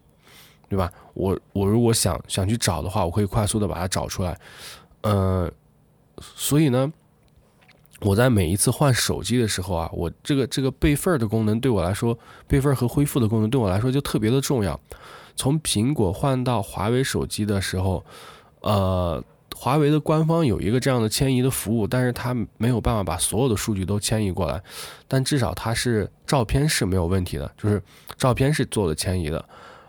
[0.69, 0.91] 对吧？
[1.13, 4.39] 我我如果想想去找的话，我可以快速的把它找出来。
[5.01, 5.51] 呃，
[6.21, 6.93] 所以呢，
[8.01, 12.17] 我在每一次换手机的时候啊，我这个这个备份的功能对我来说，
[12.47, 14.79] 备份和恢复的功能对我来说就特别的重要。
[15.35, 18.05] 从苹果换到华为手机的时候，
[18.61, 19.23] 呃，
[19.55, 24.61] 华为的官方有一个这样的迁移的服务，但是它没有办法把所有的数据都迁移过来，
[25.07, 27.81] 但至少它是照片是没有问题的，就是
[28.15, 29.43] 照片是做了迁移的。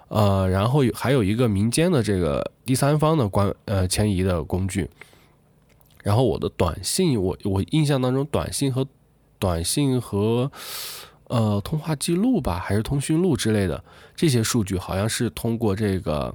[0.09, 4.88] 呃，然后还有一个民间的这个第三方的关呃迁移的工具，
[6.09, 8.88] 然后我的短信，我我印象当中短信和
[9.38, 10.50] 短信和
[11.26, 13.84] 呃通话记录吧，还是通讯录之类的
[14.16, 16.34] 这些数据，好像是通过这个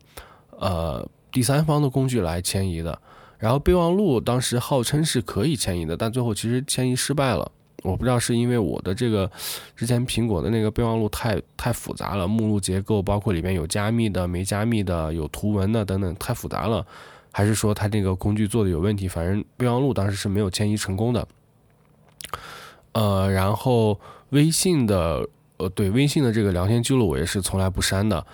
[0.59, 3.01] 呃第三方的工具来迁移的。
[3.39, 7.51] 然后备忘录当时号称是可以迁移的，但最后其实迁移失败了。
[7.81, 9.29] 我不知道是因为我的这个
[9.75, 16.85] 之前苹果的那个备忘录太太复杂了，目录结构包括里面有加密的、没加密的、有图文的等等，太复杂了，
[17.33, 19.09] 还是说它这个工具做的有问题？
[19.09, 21.27] 反正备忘录当时是没有迁移成功的。
[22.93, 25.27] 呃，然后微信的
[25.57, 28.25] 呃对微信的这个聊天记录我也是从来不删的，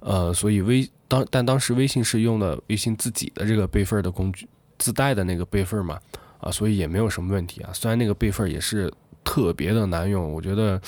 [0.00, 6.00] 呃，所以微当但当时微信是用的微信自己的这个备份的工具自带的那个备份嘛。
[6.38, 7.70] 啊，所以也没有什么问题啊。
[7.72, 8.92] 虽然那个备份也是
[9.24, 10.78] 特别的难用，我觉得，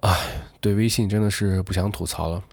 [0.00, 2.44] 哎，对微信真的是不想吐槽了。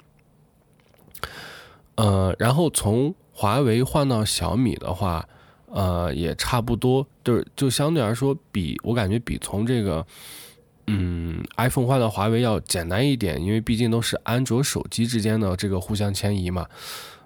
[1.96, 5.28] 呃，然后从华为换到小米的话，
[5.66, 10.08] 呃，也差不多，就是就相对来说，比我感觉比从这个，
[10.88, 16.66] 嗯，iPhone 换到华为要简单一点，因为毕竟都是安卓手机之间的这个互相迁移嘛。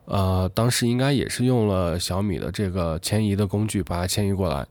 [0.05, 4.65] 呃，当时应该也是用了小米的这个迁移的工具把它迁移过来。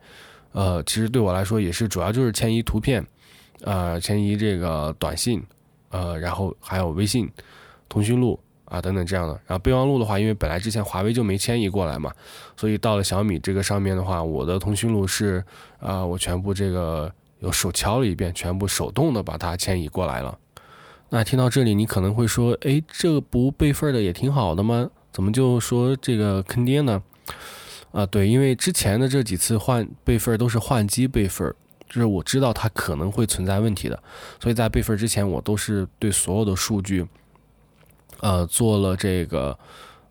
[0.50, 3.06] 呃，其实对我来说也是主要就是迁移图片，
[3.60, 5.40] 呃，迁移这个短信，
[5.90, 7.30] 呃，然后还有微信、
[7.88, 9.32] 通讯录啊等等这样的。
[9.46, 12.12] 然后备忘录的话，因为本来之前华为就没迁移过来嘛，
[12.56, 15.42] 所以到了小米这个上面的话，我的通讯录是
[15.80, 17.10] 啊，我全部这个
[17.40, 20.38] 有手敲了一遍，全部手动的把它迁移过来了。
[21.08, 24.90] 那听到这里，你可能会说，哎，这不备份的也挺好的吗？
[25.12, 27.02] 怎么就说这个坑爹呢？
[27.92, 31.54] 啊，对，因为之前的这几次换备份都是换机备份，
[31.88, 34.02] 就是我知道它可能会存在问题的，
[34.42, 37.06] 所以在备份之前，我都是对所有的数据，
[38.20, 39.58] 呃，做了这个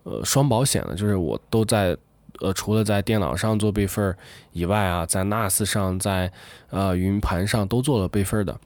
[0.03, 1.97] 呃双保险的，就是我都在
[2.39, 4.15] 呃除了在电脑上做备份
[4.51, 6.31] 以外啊，在 NAS 上，在
[6.69, 8.59] 呃云盘上都做了备份的，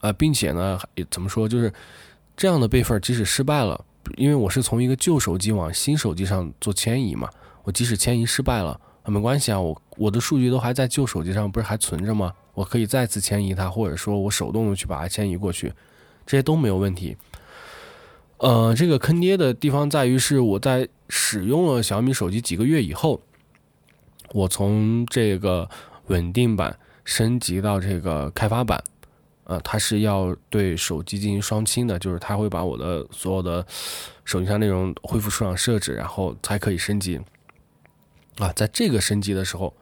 [0.00, 0.78] 呃，并且呢，
[1.10, 1.72] 怎么说，就是
[2.36, 3.84] 这样的备份，即使失败了。
[4.16, 7.26] 因为我是从一个旧手机往新手机上做迁移嘛，
[7.62, 12.32] 我即使迁移失败了，没关系啊，我我的数据都还在旧手机上，不是还存着吗？
[12.52, 15.72] 我可以再次迁移它，或者说我手动的去把它迁移过去，
[16.26, 17.16] 这些都没有问题。
[18.44, 23.22] 呃，这个坑爹的地方在于是我在使用了小米手机几个月以后，
[24.32, 25.66] 我从这个
[26.08, 28.84] 稳定版升级到这个开发版。
[29.44, 33.66] 呃，它是要对手机进行双清的，就是它会把我的所有的
[34.26, 37.18] 手机上内容恢复出厂设置，然后才可以升级。
[38.36, 39.72] 啊，在这个升级的时候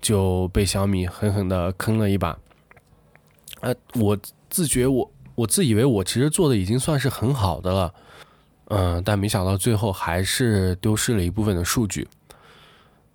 [0.00, 2.36] 就被小米狠狠的坑了一把。
[3.60, 4.18] 呃，我
[4.50, 5.08] 自觉我
[5.38, 7.94] 我自以为我其实做的已经算是很好的了，
[8.70, 12.08] 嗯，但没想到最后还是丢失了一部分的数据。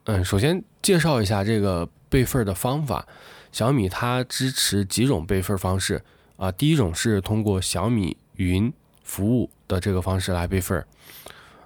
[0.05, 3.05] 嗯，首先介绍一下这个备份的方法。
[3.51, 6.01] 小米它支持几种备份方式
[6.37, 6.49] 啊？
[6.49, 8.71] 第一种是通过小米云
[9.03, 10.83] 服务的这个方式来备份，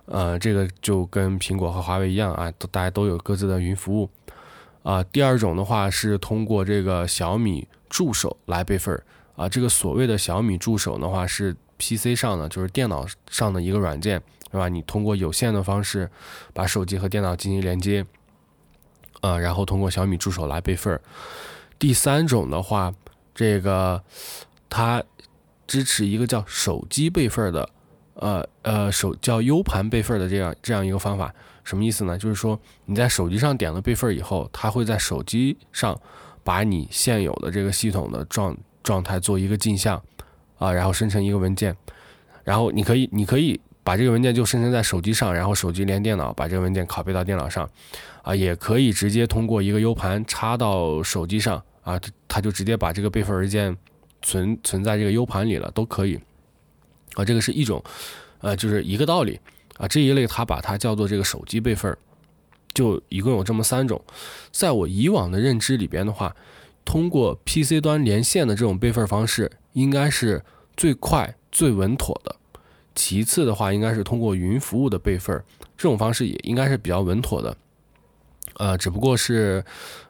[0.05, 4.09] 呃，这个就跟苹果和华为一样啊，大家都有各自的云服务
[4.81, 5.03] 啊。
[5.03, 8.99] 第二种的话是通过这个小米助手来备份
[9.37, 9.47] 啊。
[9.47, 14.21] 这个所谓的小米助手的话是 PC 上的，就是电脑上的一个软件，
[14.51, 14.67] 对吧？
[14.67, 16.11] 你通过有线的方式
[16.53, 18.05] 把手机和电脑进行连接，
[19.21, 20.99] 啊，然后通过小米助手来备份。
[21.79, 22.93] 第三种的话，
[23.35, 24.03] 这个
[24.67, 25.03] 它
[25.67, 27.69] 支持一个叫手机备份的，
[28.15, 31.31] 呃呃手叫 U 盘备份的这样这样一个方法，
[31.63, 32.17] 什么意思呢？
[32.17, 35.95] 就是说你在手机上点了备份以后，它会在手机上
[36.43, 38.57] 把你现有的这个系统的状
[38.87, 40.01] 状态做一个镜像，
[40.57, 41.75] 啊，然后生成一个文件，
[42.45, 47.69] 然后你可以你可以把这个文件就生成在手机上，然后手机连电脑，把这个文件拷贝到电脑上，
[48.23, 53.75] 啊，也可以直接通过一个 U 盘插到手机上，啊，它就直接把这个备份文件
[54.21, 56.17] 存存在这个 U 盘里了，都可以，
[57.15, 57.83] 啊，这个是一种，
[58.39, 59.37] 呃，就是一个道理，
[59.77, 61.93] 啊，这一类它把它叫做这个手机备份，
[62.73, 64.01] 就一共有这么三种，
[64.53, 66.33] 在我以往的认知里边的话，
[66.87, 70.41] 通过 PC 端连线的这种备份方式，应该是
[70.77, 72.33] 最快最稳妥的。
[72.95, 75.43] 其次的话，应该是通过云服务的备份，
[75.77, 77.57] 这种方式也应该是比较稳妥的。
[78.53, 79.61] 呃，只不过是，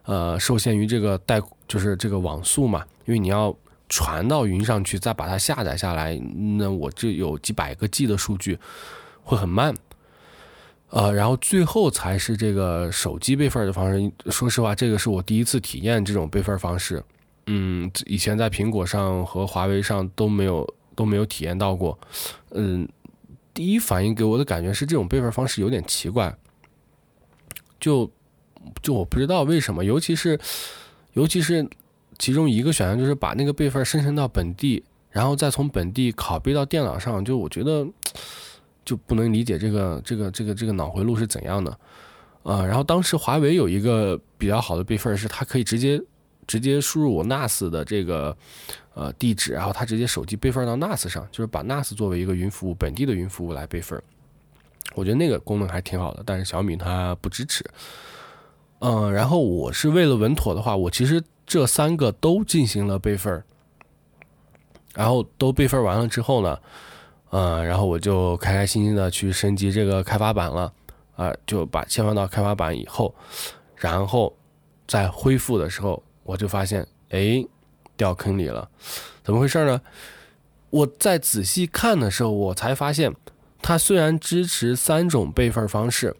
[0.03, 3.53] 呃，受限于这个带，就是这个网速嘛，因为你要
[3.89, 6.15] 传到云上去，再把它下载下来，
[6.59, 8.59] 那我这有几百个 G 的数据，
[9.23, 9.73] 会很慢。
[10.89, 14.11] 呃，然后最后才是这个手机备份的方式。
[14.31, 17.03] 说实话，这个是我第一次体验这种备份方式。
[17.47, 20.67] 嗯，以前在苹果上和华为上都没有。
[20.97, 21.95] 都没有体验到过，
[22.55, 22.89] 嗯，
[23.53, 26.35] 第一反应给我的感觉是这种备份方式有点奇怪，
[27.79, 28.11] 就
[28.81, 30.39] 就我不知道为什么，尤其是
[31.13, 31.69] 尤其是
[32.17, 37.88] 其中一个选项就是把那个备份生成到本地，然后再从本地拷贝到电脑上，就我觉得
[38.88, 41.71] 就不能理解这个这个这个这个脑回路是怎样的
[42.41, 42.65] 啊。
[42.65, 46.01] 然后当时华为有一个比较好的备份是它可以直接。
[46.47, 48.33] 直接输入我 NAS 的这个
[48.93, 54.01] 呃地址，然后它直接手机备份到 NAS 上，就是把 NAS 作为一个云服务，本地的云服务来备份。
[54.95, 57.65] 我觉得那个功能还挺好的，但是小米它不支持。
[58.79, 63.43] 嗯，然后我是为了稳妥的话，我其实这三个都进行了备份，
[64.95, 66.57] 然后都备份完了之后呢，
[67.30, 70.73] 嗯，然后我就开开心心的去升级这个开发版了，
[71.15, 73.13] 啊，就把切换到开发版以后，
[73.75, 74.36] 然后
[74.88, 76.03] 在恢复的时候。
[76.28, 77.41] 我就发现，哎，
[77.95, 78.69] 掉坑里了，
[79.23, 79.82] 怎么回事呢？
[80.69, 83.15] 我在仔细看的时候，我才发现，
[83.61, 86.17] 它虽然支持三种备份方式，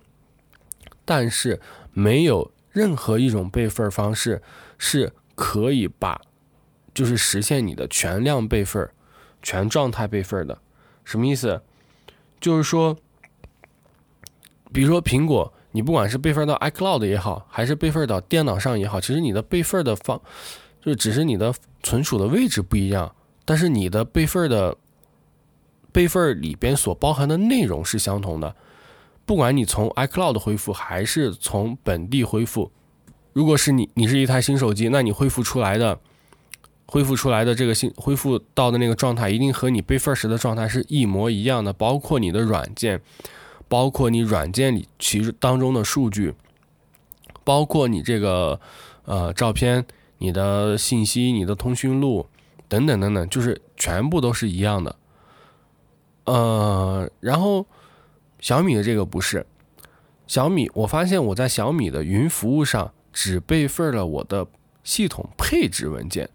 [1.03, 1.60] 但是
[1.91, 4.41] 没有任何一种备份方式
[4.78, 6.22] 是可以把，
[6.93, 8.89] 就是实现你的全量备份、
[9.43, 10.58] 全状态备份的。
[11.08, 11.62] 什么意思？
[12.39, 12.95] 就是说，
[14.74, 15.53] 比如说苹果。
[15.72, 20.20] 你不管是备份到 iCloud 也好，还是备份到电脑上也好，其实你的备份的方，
[20.82, 21.53] 就只是你的
[21.84, 23.14] 存储的位置不一样，
[23.45, 24.76] 但是你的备份的
[25.91, 28.55] 备份里边所包含的内容是相同的。
[29.24, 32.72] 不管你从 iCloud 恢复还是从本地恢复，
[33.34, 35.99] 如果是你你是一台新手机，那你恢复出来的
[36.88, 43.01] 恢复出来的这个新恢复到的那个状态，一定和你备份时的状态是一模一样的，包括你的软件。
[43.69, 46.33] 包括你软件里其实当中的数据，
[47.43, 48.57] 包括你这个
[49.03, 49.85] 呃照片、
[50.19, 52.27] 你的信息、你的通讯录
[52.69, 54.95] 等等等等，就是全部都是一样的。
[56.23, 57.65] 呃，然后
[58.39, 59.45] 小米的这个不是，
[60.27, 64.47] 小米我发现我在小米的云服务上只备份了我的
[64.85, 66.29] 系统配置文件，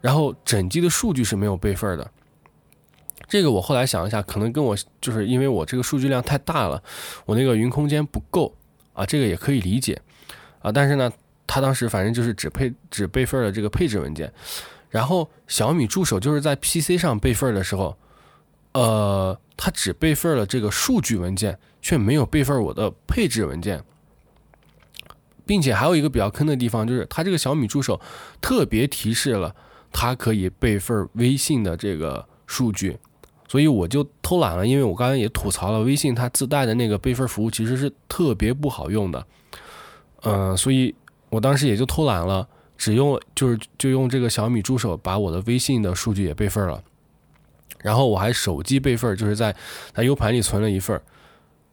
[0.00, 2.10] 然后整机的数据是没有备份的。
[3.28, 6.82] 这个我后来想一下，可能跟我就是因为我这个数据量太大了，
[7.26, 8.52] 我那个云空间不够
[8.92, 10.00] 啊，这个也可以理解
[10.62, 10.72] 啊。
[10.72, 11.12] 但是呢，
[11.46, 14.32] 他当时反正就是只配只备份了这个配置文件，
[14.88, 17.96] 然后小米助手就是在 PC 上备份的时候，
[18.72, 23.84] 呃，它只备份了这个数据文件，却没有备份我的配置文件，
[25.46, 28.00] 并且还有一个比较坑的地方，就是它这个小米助手
[28.40, 29.54] 特别提示了
[29.92, 32.98] 它可以备份微信的这个数据。
[33.48, 39.26] 所以我就偷懒了，因为我刚才也吐槽了，微信它自带的那个备份服务其实是特别不好用的，
[40.22, 40.94] 嗯，所以
[41.30, 42.46] 我当时也就偷懒了，
[42.78, 46.80] 只用就是就用这个小米助手把我的微信的数据也备份了，
[47.80, 49.52] 然后我还手机备份，就是在
[49.92, 51.02] 在 U 盘里存了一份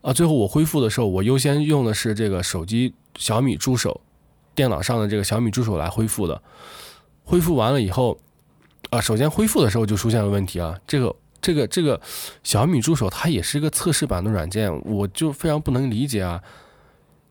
[0.01, 4.01] 啊，最后我恢复的时候，我优先用的是这个手机小米助手，
[4.55, 6.41] 电脑上的这个小米助手来恢复的，
[7.27, 8.17] 恢复完了以后，
[8.89, 11.15] 啊，首先恢复的时候就出现了问题啊，这个。
[11.39, 12.01] 这个这个
[12.43, 16.43] 小米助手它也是一个测试版的软件，我就非常不能理解啊！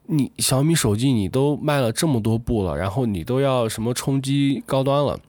[0.05, 5.21] 你小米手机你都卖了这么多部了，然后你都要什么冲击高端了，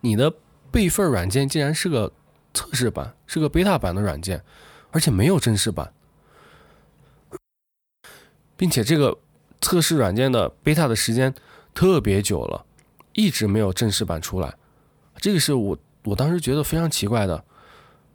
[0.00, 0.32] 你的
[0.72, 2.10] 备份软件竟然是个
[2.54, 4.42] 测试版，是个 beta 版的软件，
[4.90, 5.92] 而且没有正式版，
[8.56, 9.16] 并且这个
[9.60, 11.32] 测试软件的 beta 的时间
[11.74, 12.64] 特别久了，
[13.16, 14.54] 一直没有正式版出来，
[15.16, 17.42] 这个是我我当时觉得非常奇怪的。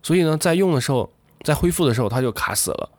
[0.04, 1.12] 所以呢，在用的时候，
[1.44, 2.90] 在恢复的时候，它就卡死了，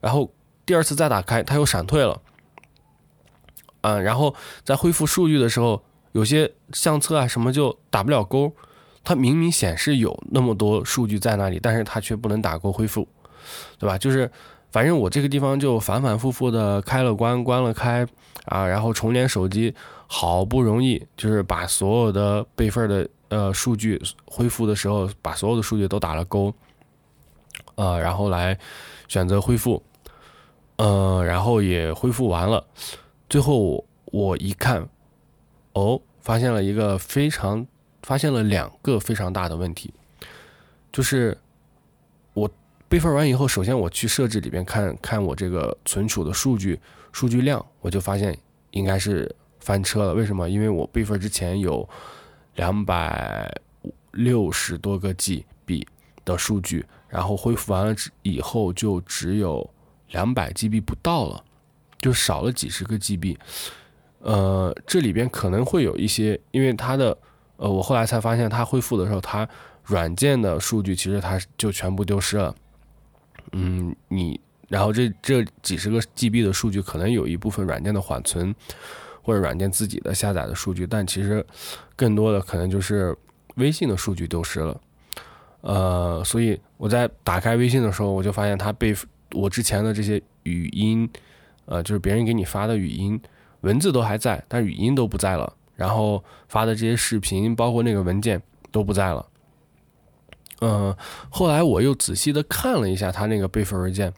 [0.00, 0.32] 然后
[0.64, 2.20] 第二次再打开，它又闪退了，
[3.80, 4.34] 嗯，然后
[4.64, 5.82] 在恢复数据的时候，
[6.12, 8.52] 有些相册啊什么就打不了勾，
[9.02, 13.08] 它明明显示有那么多数据在那里，但是它却不能打勾恢复，
[13.78, 13.98] 对吧？
[13.98, 14.30] 就是
[14.70, 18.06] 反正我这个地方就反反复复的开了关，关了开
[18.46, 19.74] 啊，然后重连手机，
[20.08, 26.52] 好不容易就是把所有的备份的呃数据恢复的时候，把所有的数据都打了勾，
[27.76, 28.58] 呃，然后来
[29.06, 29.80] 选择恢复，
[30.78, 32.66] 呃，然后也恢复完了，
[33.28, 34.88] 最后我一看，
[35.74, 36.00] 哦。
[36.20, 37.66] 发现了一个非常，
[38.02, 39.90] 发现了两个非常大的问题，
[40.92, 41.34] 就是
[42.34, 42.50] 我
[42.86, 46.78] 备份完以后，首先我去设置里边看看我这个存储的数据
[47.12, 48.36] 数据量，我就发现
[48.72, 49.34] 应该是
[49.68, 50.14] 翻车了。
[50.14, 50.48] 为什么？
[50.48, 51.86] 因为我备份之前有
[52.54, 53.54] 两百
[54.12, 55.86] 六十多个 GB
[56.24, 59.68] 的数据，然后恢复完了以后就只有
[60.12, 61.44] 两百 GB 不到了，
[62.00, 63.36] 就少了几十个 GB。
[64.20, 67.14] 呃，这里边可能会有一些，因为它的，
[67.58, 69.46] 呃，我后来才发现，它恢复的时候，它
[69.84, 72.54] 软件的数据其实它就全部丢失了。
[73.52, 78.54] 嗯，你，然后这这几十个 GB 的数据，可能有一部分软件的缓存，
[79.28, 81.44] 或者软件自己的下载的数据，但其实
[81.94, 83.14] 更多的可能就是
[83.56, 84.80] 微信的数据丢失了。
[85.60, 88.96] 呃，所以我在打开微信的时候，我就发现它被
[89.32, 91.06] 我之前的这些语音，
[91.66, 93.20] 呃，就是别人给你发的语音。
[93.60, 95.52] 文字都还在，但语音都不在了。
[95.76, 98.40] 然后发的这些视频，包括那个文件
[98.72, 99.26] 都不在了。
[100.62, 100.96] 嗯，
[101.28, 104.10] 后来我又仔细的看了一下它那个备份文件，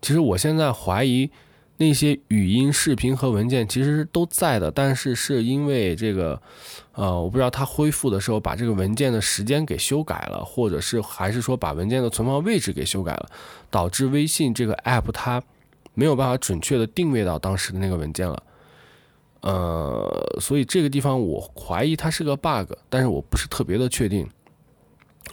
[0.00, 1.30] 其实我现在怀疑
[1.76, 6.40] 那些语音、视频和文件其实都在的，但是是因为这个，
[6.92, 13.28] 呃，我不知道他恢复的时候把这个文件的时间给修改了，或者是还是说把文件的存放位置给修改了，
[13.70, 15.42] 导致微信这个 app 它
[15.94, 18.42] 没有办法准确的定位到当时的那个文件了。
[19.40, 24.24] 呃，所以这个地方我怀疑它是个 bug，但是我不是特别的确定。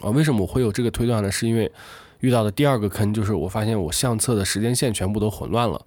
[0.00, 1.30] 啊，为什么我会有这个推断呢？
[1.30, 1.70] 是因为
[2.18, 5.80] 遇到的第二个坑就是我发现我相册的时间线全部都混乱了。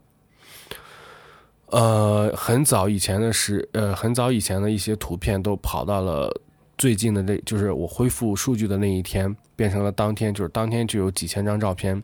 [1.67, 6.31] 呃，很早以前的时，呃，很早以前的一些图片都跑到了
[6.77, 12.01] 最近的那，就是我恢复数据的那一天，变成了当天，就是当天就有几千张照片。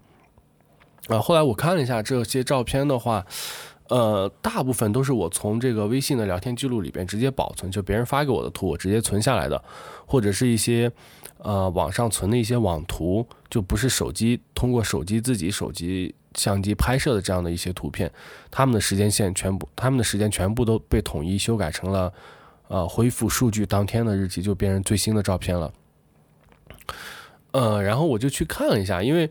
[1.08, 3.26] 啊，后来我看了一下这些照片的话。
[3.90, 9.62] 呃，大部分都是我从这个微信的聊天记录里边直接保存，就别人发给我的图，我直接存下来的，
[10.06, 10.90] 或者是一些
[11.40, 18.12] 呃网上存的一些网图，就不是手机通过手机自己手机相机拍摄的这样的一些图片，
[18.50, 22.14] 他们的时间线全部，他们的时间全部都被统一修改成了
[22.68, 25.72] 呃恢复数据当天的日期，就变成最新的照片了。
[27.52, 29.30] 呃，然后我就去看了一下，因为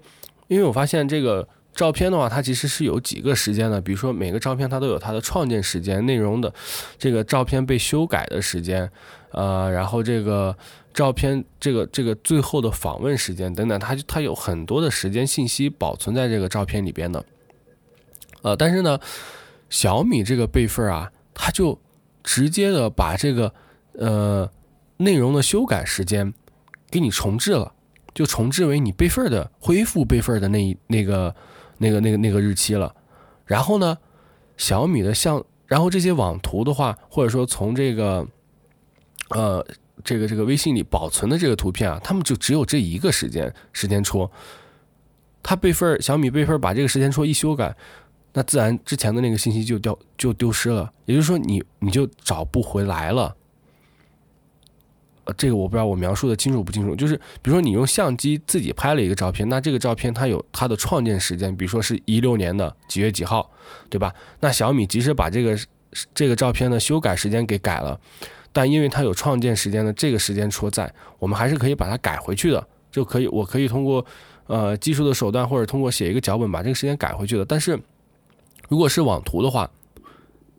[0.49, 1.49] 因为我发现这个。
[1.73, 6.53] 照片的话，它其实是有几个时间的，比如说每个照片它都有它的创建时间、内容的
[6.99, 8.91] 这个照片被修改的时间，
[9.31, 10.55] 呃，然后这个
[10.93, 17.25] 照片这个这个最后的访问时间等等，它它有很多的时间信息保存在这个照片里边的。
[18.43, 18.99] 呃，但是呢，
[19.69, 21.79] 小米这个备份啊，它就
[22.23, 23.53] 直接的把这个
[23.95, 24.51] 呃
[24.97, 26.33] 内容的修改时间
[26.91, 27.73] 给你重置了，
[28.15, 31.35] 就重置为你备份的恢复备份的那一那个。
[31.83, 32.95] 那个、那个、那个日期了，
[33.47, 33.97] 然后呢，
[34.59, 38.29] 小米的相，然后这些网图的话，或者说从这个，
[39.31, 39.67] 呃，
[40.05, 44.31] 这个这个微信里保存的这个图片啊，他们就只有这一个时间时间戳，
[45.43, 47.75] 它备份小米备份把这个时间戳一修改，
[48.33, 53.37] 那自然之前的那个信息就掉就丢失了，也就是说你你就找不回来了。
[55.25, 63.51] 呃这个我不知道我描述的清楚不清楚，就是比如说你用相机自己拍了一个照片，那这个照片它有它的创建时间，比如说是一六年的几月几号，
[63.91, 64.15] 对吧？
[64.41, 65.59] 那小米即使把这个
[66.15, 68.01] 这个照片的修改时间给改了，
[68.53, 74.05] 但因为它有创建时间的这个时间戳在，我们还是可以把它改回去的，就可以我可以通过
[74.47, 77.45] 呃技术的手段或者通过写一个脚本把这个时间改回去的。
[77.45, 77.79] 但是
[78.69, 79.71] 如果是网图的话，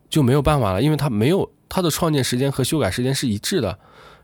[0.10, 3.78] 就没有办法了，因为它没有它的创建时间和修改时间是一致的。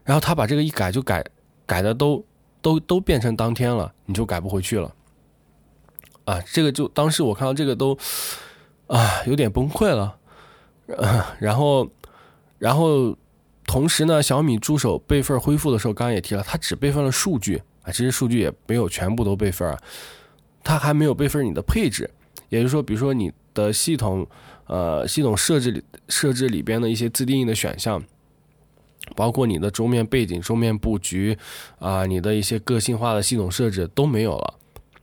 [0.03, 1.21] 然后他把这个一改就改，
[1.65, 2.23] 改的都
[2.61, 4.93] 都都变成当天了，你就改不回去了。
[6.23, 7.97] 啊，这个就当时我看到这个都
[8.87, 10.15] 啊有点崩溃了。
[11.39, 11.89] 然后，
[12.57, 13.13] 然后
[13.67, 19.79] 同时呢，小米助手备份恢复的时候，刚刚也提了，它只备份了数据啊，这些数据也没有全部都备份啊，
[20.63, 22.09] 它还没有备份你的配置，
[22.49, 24.25] 也就是说，比如说你的系统
[24.65, 28.03] 呃系统设置里设置里边的一些自定义的选项。
[29.15, 31.37] 包括你的桌面背景、桌面布局，
[31.79, 34.55] 啊，你的一些个性化的系统设置都没有了。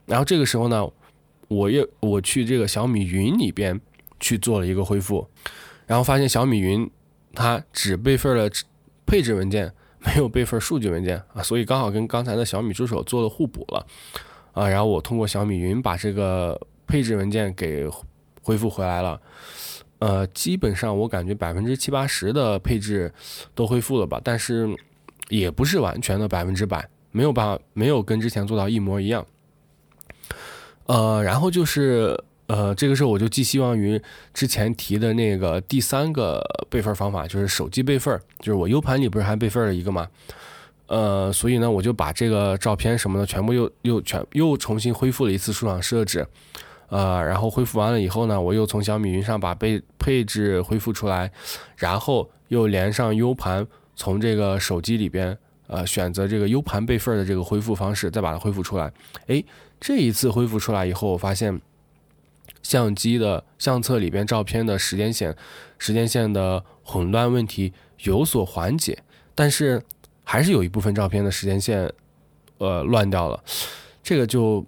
[0.05, 0.87] 然后这个时候呢，
[1.47, 3.81] 我又我去这个小米云里边
[4.19, 5.27] 去做了一个恢复，
[5.87, 6.87] 然后发现小米云
[7.35, 8.49] 它只备份了
[9.05, 13.85] 配置文件， 没有备份数据文件啊，所以刚好跟刚才的小米助手做了互补了
[14.53, 14.67] 啊。
[14.67, 17.87] 然后我通过小米云把这个配置文件给
[18.41, 19.21] 恢复回来了。
[19.99, 23.11] 呃，基本上我感觉百分之七八十的配置
[23.55, 24.67] 都恢复了吧，但是
[25.29, 29.25] 也不是完全的百分之百，没有办法，没有跟之前做到一模一样。
[30.85, 33.99] 呃，然后就是呃，这个时候我就寄希望于
[34.33, 40.07] 之前提的那个第三个备份方法，就是手机备份，就是我 U 盘里不是还备份了一个吗？
[40.87, 46.27] 呃，所以呢，我就把这个照片什么的全部又又全又重新恢复了一次出厂设置。
[46.89, 51.31] 呃，然后恢复完了以后呢，我又从小米云上把备配置恢复出来，
[51.77, 53.65] 然后又连上 U 盘，
[53.95, 55.35] 从这个手机里边
[55.65, 58.93] 呃选择这个 U 盘备份的这个恢复方式，再把它恢复出来。
[59.25, 59.43] 哎，
[59.81, 61.59] 这一次恢复出来以后，我发现
[62.65, 65.35] 相机的相册里边照片的时间线
[65.77, 69.03] 时间线的混乱问题有所缓解，
[69.35, 69.83] 但是
[70.23, 71.91] 还是有一部分照片的时间线
[72.57, 73.43] 呃乱掉了，
[74.01, 74.65] 这个就。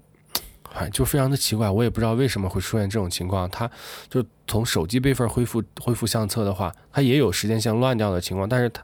[0.74, 3.50] 哎，就非常的奇怪，我也不知道为什么会出现这种情况。
[3.50, 3.68] 它
[4.10, 8.84] 就从手机备份恢复恢复相册的话，它也有时间线乱掉的情况，但是它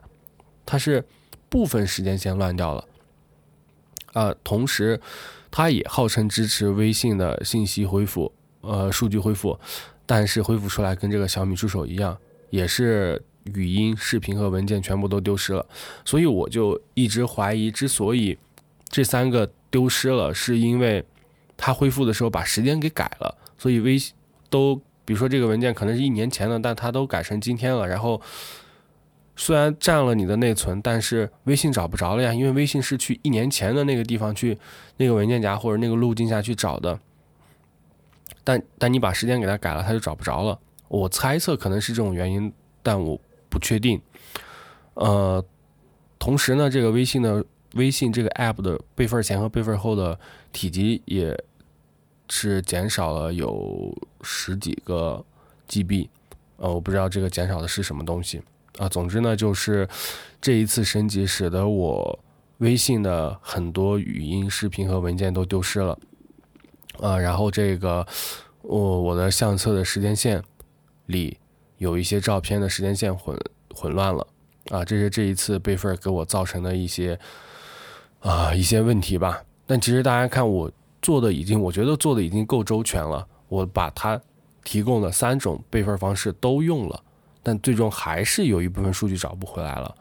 [0.66, 1.04] 它是
[1.48, 2.84] 部分时间线乱掉了。
[4.12, 5.00] 啊，同时
[5.52, 8.32] 它也号称支持微信的信息恢复，
[8.66, 9.58] 呃，数据恢复，
[10.06, 12.16] 但是恢复出来跟这个小米助手一样，
[12.50, 15.66] 也是语音、视频和文件全部都丢失了。
[16.04, 18.38] 所以我就一直怀疑，之所以
[18.88, 21.04] 这三个丢失了，是因为。
[21.56, 24.12] 它恢复的时候把时间给改了，所以微信
[24.50, 27.86] 都，比如说这个文件可能是一年前的，但它都改成今天了。
[27.86, 28.20] 然后
[29.36, 34.58] 虽然占了你的内存，但是微信找不着了呀，因为微信是去一年前的那个地方去
[34.96, 36.98] 那个文件夹或者那个路径下去找的。
[38.44, 40.56] 但但你把时间给它改了，它就找不着了。
[40.86, 43.18] 我猜测可能是这种原因，但我
[43.48, 44.00] 不确定。
[44.94, 45.44] 呃，
[46.18, 47.44] 同时呢，这个微信的。
[47.74, 50.16] 微信这个 app 的备份前和备份后的
[50.52, 51.36] 体积也
[52.28, 53.92] 是减少了有
[54.22, 55.24] 十几个
[55.66, 56.08] GB，
[56.56, 58.40] 呃，我不知道这个减少的是什么东西
[58.78, 58.88] 啊。
[58.88, 59.88] 总之呢，就是
[60.40, 62.16] 这一次升级使得我
[62.58, 65.98] 微信的很多语音、视频和文件都丢失了，
[67.00, 68.06] 啊，然后这个
[68.62, 70.42] 我我的相册的时间线
[71.06, 71.38] 里
[71.78, 73.38] 有一些照片的时间线混
[73.74, 74.26] 混乱了，
[74.70, 77.18] 啊，这是这一次备份给我造成的一些。
[78.20, 80.72] 啊，一些问题吧，但其实大家看我
[81.02, 83.28] 做的已经，我觉得做的已经够周全了。
[83.48, 84.18] 我把它
[84.64, 87.02] 提供的三种备份方式都用了，
[87.42, 89.94] 但最终还是有一部分数据找不回来了。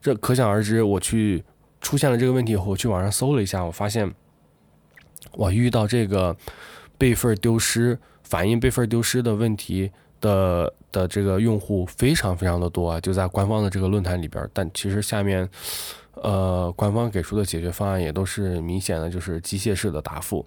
[0.00, 1.44] 这可想而知，我去
[1.82, 4.10] 出现了这个问题以后，我去网上搜了一下，我发现
[5.38, 6.36] 我遇到这个
[6.98, 14.50] 备份丢失、反映备份丢失的问题的的这个用户非常非常的多啊，就在官方的这个论坛里边。
[14.52, 15.48] 但其实下面。
[16.20, 20.44] 呃，官方给出的解决方案也都是明显的，就是机械式的答复。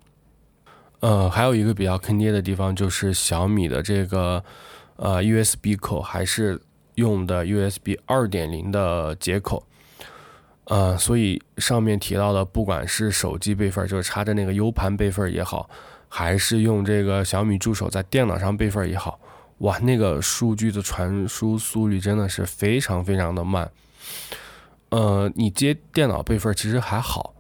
[0.99, 4.43] 呃，还有一个比较坑爹的地方，就是小米的这个
[4.97, 6.61] 呃 USB 口还是
[6.95, 9.63] 用的 USB 二点零的接口。
[10.65, 15.69] 呃，所以上面提到的，不管是手机备份，就是插着那个 U 盘备份也好，
[16.07, 19.19] 还是用这个小米助手在电脑上备份也好，
[19.59, 23.69] 哇，那个数据的传输速率真的是非常非常的慢。
[24.89, 27.33] 呃，你接电脑备份其实还好，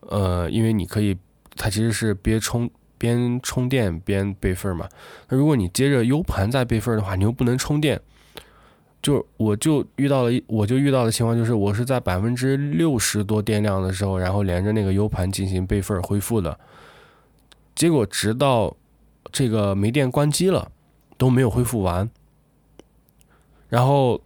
[0.00, 1.16] 呃，因为你可以，
[1.54, 2.68] 它其实是边充
[2.98, 4.88] 边充电边备份嘛。
[5.28, 8.00] 那如果你接着 U 盘再备份的话，你又不能充电，
[9.04, 16.58] 就我就遇到了，我就遇到的情况就是，我是在百分之六十多电量的时候，然后连着那个 U 盘进行备份恢复的，
[17.74, 18.74] 结果直到
[19.30, 20.72] 这个没电关机了
[21.18, 22.08] 都没有恢复完，
[23.68, 24.18] 然后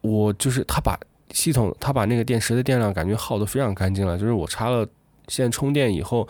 [0.00, 0.98] 我就是他把。
[1.34, 4.86] 系统他把那个电池的电量感觉耗得非常干净了，就是我插了
[5.28, 6.28] 线充电以后，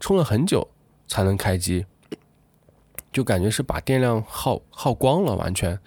[0.00, 0.68] 充了很久
[1.06, 1.86] 才能开机，
[3.12, 5.78] 就感觉是把电量耗耗光了完全。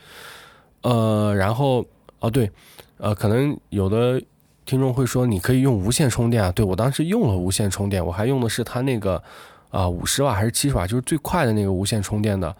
[0.87, 1.85] 呃，然后
[2.19, 2.49] 哦对，
[2.97, 4.21] 呃，可能有的
[4.65, 9.21] 听众会说你可以用无线充电啊，对我当时用了无线充电，我还用的是它那个
[9.69, 12.55] 啊五十瓦还是七十瓦，就是最快的那个无线充电的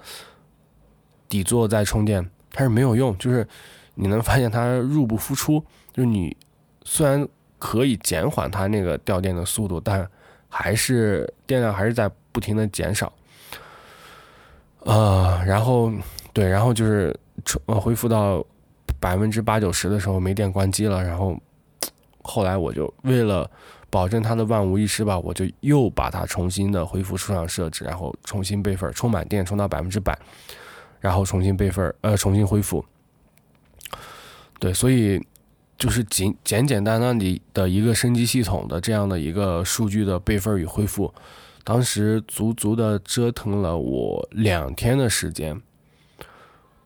[1.29, 3.47] 底座在充电，但是没有用，就是。
[3.99, 5.59] 你能发现它入不敷出，
[5.91, 6.37] 就是你
[6.83, 7.27] 虽然
[7.57, 10.07] 可以减缓它那个掉电的速度，但
[10.49, 13.11] 还是电量还是在不停的减少。
[14.81, 15.91] 呃，然后
[16.37, 17.11] 对，然后就是
[17.65, 18.45] 呃恢复到
[18.99, 21.35] 百分之八九十的时候没电关机了，然后
[22.21, 23.49] 后来我就为了
[23.89, 30.15] 保证它的万无一失吧，我就又把它重新的恢复出厂设置，然后重新备份，充满电充到百分之百，
[30.99, 32.85] 然后重新备份呃重新恢复。
[34.59, 35.19] 对，所以
[35.75, 41.11] 就是简简简单单的的一个升级系统的这样的一个数据的备份与恢复，
[41.63, 45.59] 当时足足的折腾了我两天的时间，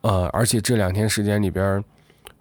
[0.02, 1.84] 呃，而且这两天时间里边，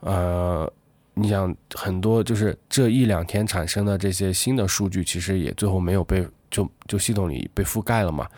[0.01, 0.71] 呃，
[1.15, 8.29] 你想很多就是这一两天产生的这些新的数据，其实也最后没有被就就系统里被覆盖了嘛，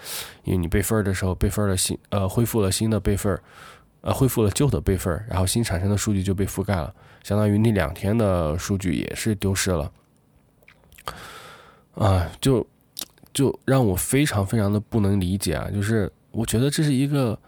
[0.44, 3.39] 因为你备份的时候备份了新呃恢复了新的备份。
[4.05, 6.93] 呃，恢复了旧的备份，然后新产生的数据就被覆盖了，
[7.23, 9.93] 相当于那两天的数据也是丢失了。
[11.94, 12.66] 啊，就
[13.32, 15.70] 就让我非常非常的不能理解啊！
[15.73, 17.39] 就是我觉得这是一个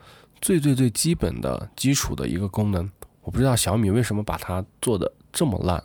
[0.45, 2.91] 最最最基本的基础的一个功能，
[3.23, 5.83] 我不知道小米为什么把它做的这么烂。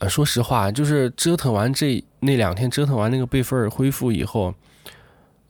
[0.00, 4.52] 呃，说实话，就是折腾完这那两天，折腾完那个备份恢复以后，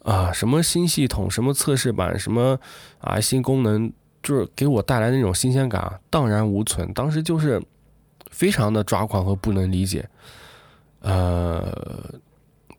[0.02, 2.60] 啊，什么新系统，什么测试版，什么
[2.98, 3.90] 啊新功能。
[4.22, 6.92] 就是给我带来那种新鲜感啊，荡然无存。
[6.92, 7.62] 当时就是
[8.30, 10.06] 非常的抓狂和不能理解。
[11.00, 11.72] 呃，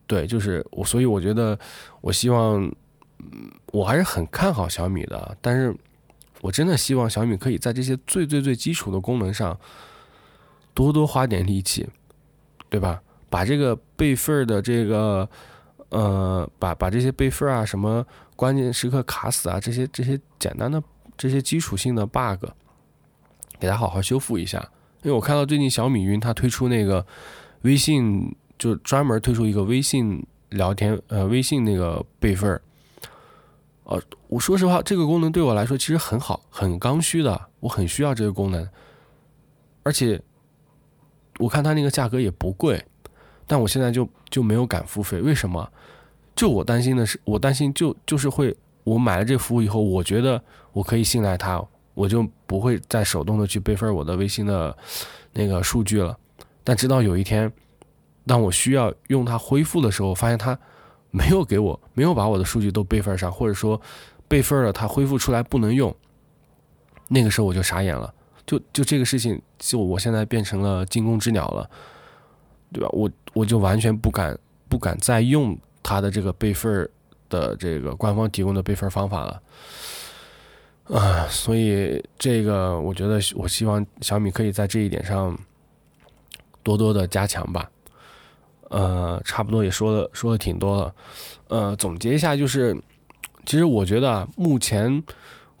[0.06, 1.58] 对，就是我，所以我觉得，
[2.02, 2.70] 我希望，
[3.18, 5.36] 嗯我还是很看好小米的。
[5.40, 5.74] 但是
[6.40, 9.58] 我真的希望小米可以在这些最最最基础的功能上
[10.74, 11.88] 多多花点力气，
[12.68, 13.00] 对吧？
[13.30, 15.28] 把这个备份的这个，
[15.90, 20.82] 呃，把把这些备份啊，什么关键时刻卡死啊，这些这些简单的。
[21.20, 22.46] 这些基础性的 bug，
[23.58, 24.60] 给它好好修复一下。
[25.02, 27.04] 因为我看到最近小米云它推出那个
[27.62, 32.62] 微信，就专门推出一个微信聊天，呃，微信那个备份儿。
[33.88, 38.68] 呃，我说实话，这个功能对我来说其实很好，很刚需的，我很需要这个功能。
[39.82, 40.20] 而且
[41.38, 42.84] 我看它那个价格也不贵，
[43.46, 45.20] 但我现在就就没有敢付费。
[45.20, 45.70] 为什么？
[46.36, 48.56] 就我担心的是，我担心就就是会。
[48.84, 50.42] 我买了这服务以后，我觉得
[50.72, 51.62] 我可以信赖它，
[51.92, 54.74] 我就不会再手动的去备份我的微信的
[55.34, 56.16] 那个数据了。
[56.64, 57.52] 但直到有一天，
[58.26, 60.58] 当我需要用它恢复的时候，发现它
[61.10, 63.80] 没有给我， 没有把我的数据都备份上，或者说
[64.26, 65.94] 备份了，它恢复出来不能用。
[67.08, 68.12] 那个时候我就傻眼了，
[68.46, 71.70] 就就这个事情，就我现在变成了惊弓之鸟了，
[72.72, 72.88] 对吧？
[72.92, 76.88] 我我就完全不敢不敢再用它的这个备份。
[77.30, 79.42] 的这个官方提供的备份方法了，
[80.98, 85.38] 啊，所以这个我觉得我希望小米可以在这一点上
[86.62, 87.70] 多多的加强吧，
[88.68, 90.94] 呃，差不多也说了说的挺多了，
[91.48, 92.76] 呃，总结一下就是，
[93.46, 95.02] 其实我觉得啊，目前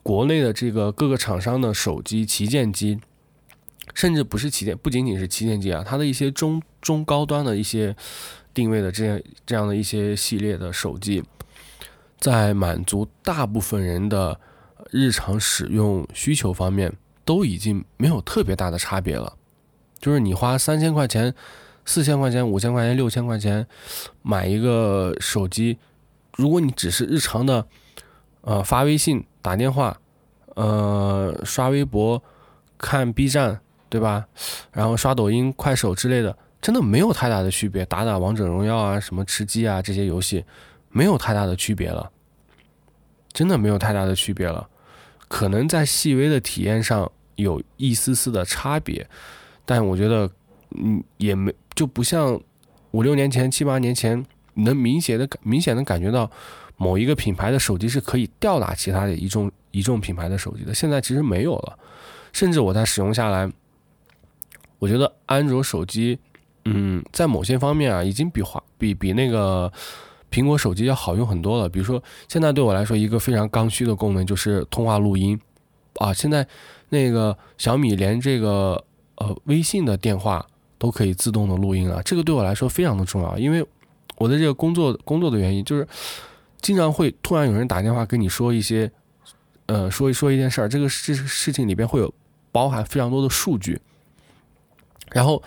[0.02, 3.00] 国内的这个各个厂商的手机旗舰机，
[3.94, 7.96] 甚至不是旗舰，不仅仅是旗舰机啊，它的一些中中高端的一些
[8.52, 11.22] 定位的这样这样的一些系列的手机。
[12.18, 14.40] 在满足大部分人的
[14.90, 16.92] 日常使用需求方面，
[17.24, 19.32] 都已经没有特别大的差别了。
[20.00, 21.32] 就是你花三千块钱、
[21.88, 23.66] 四千块钱、五千块钱、六千块钱
[24.20, 25.78] 买一个手机，
[26.36, 27.66] 如果你只是日常的，
[28.42, 29.98] 呃，发微信、打电话、
[30.54, 32.22] 呃，刷微博、
[32.76, 33.58] 看 B 站，
[33.88, 34.26] 对吧？
[34.70, 37.86] 然后刷抖音、快手之类的，真的没有太大的区别。
[37.86, 40.44] 打打王者荣耀啊，什么吃鸡啊这些游戏。
[40.90, 42.10] 没有太大的区别了，
[43.32, 44.68] 真的没有太大的区别了，
[45.26, 49.08] 可能在细微的体验上有一丝丝的差别，
[49.64, 50.30] 但我觉得，
[50.76, 52.40] 嗯，也没就不像
[52.90, 54.24] 五六年前、七八年前
[54.54, 56.30] 能明显的、明显的感觉到
[56.76, 60.74] 某一个品牌的手机是可以吊打其他的一众一众品牌的手机的。
[60.74, 61.78] 现在其实没有了，
[62.32, 63.50] 甚至我在使用下来，
[64.78, 66.18] 我觉得安卓手机，
[66.64, 69.72] 嗯，在某些方面啊，已经比华比比那个。
[70.30, 75.40] 苹果手机要好用很多了，比如说现在对我来说一个非常刚需的功能就是通话录音，
[75.94, 76.46] 啊，现在
[76.90, 78.84] 那个小米连这个
[79.14, 80.46] 呃微信的电话
[80.78, 83.64] 都可以自动的录音了，这个对我来说非常的重要，因为
[84.16, 85.86] 我的这个工作工作的原因，就是
[86.60, 88.90] 经常会突然有人打电话跟你说一些，
[89.66, 92.12] 呃，说一说一件事儿，这个事事情里边会有
[92.52, 93.80] 包含非常多的数据，
[95.10, 95.42] 然后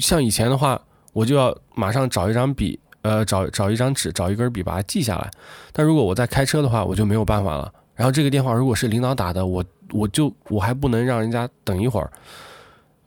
[0.00, 0.80] 像以前的话，
[1.12, 2.78] 我就要马上找一张笔。
[3.02, 5.30] 呃，找找一张纸，找一根笔，把它记下来。
[5.72, 7.72] 但如果我在开车的话，我就没有办法了。
[7.94, 12.10] 然后这个电话如果是领导打的，我我就我还不能让人家等一会儿。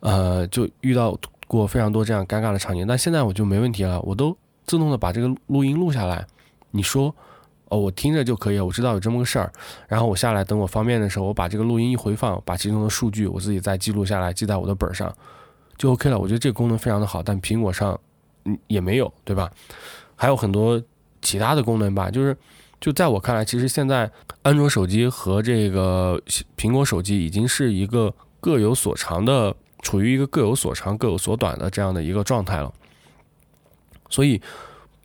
[0.00, 1.16] 呃，就遇到
[1.58, 2.86] 过非常多这样尴尬的场景。
[2.86, 6.26] 但现在我就没问题了，我都自动的把这个录音录下来。
[6.70, 7.14] 你说，
[7.68, 9.52] 哦，我听着就可以了，我知道有这么个事儿。
[9.88, 15.14] 然后我下来等我方便的时候，我把这个录音一回放，把其中的数据我自己再记录下来，记在我的本上，
[15.76, 16.18] 就 OK 了。
[16.18, 17.98] 我觉得这个功能非常的好，但苹果上。
[18.44, 19.48] 嗯，也没有，对吧？
[20.16, 20.82] 还有很多
[21.20, 22.10] 其他的功能吧。
[22.10, 22.36] 就是，
[22.80, 24.10] 就在我看来，其实现在
[24.42, 26.20] 安卓手机和这个
[26.56, 32.72] 苹果手机已经是一个各有所长的处于一个各有所长、各有所短的这样的一个状态了。
[34.08, 34.40] 所以，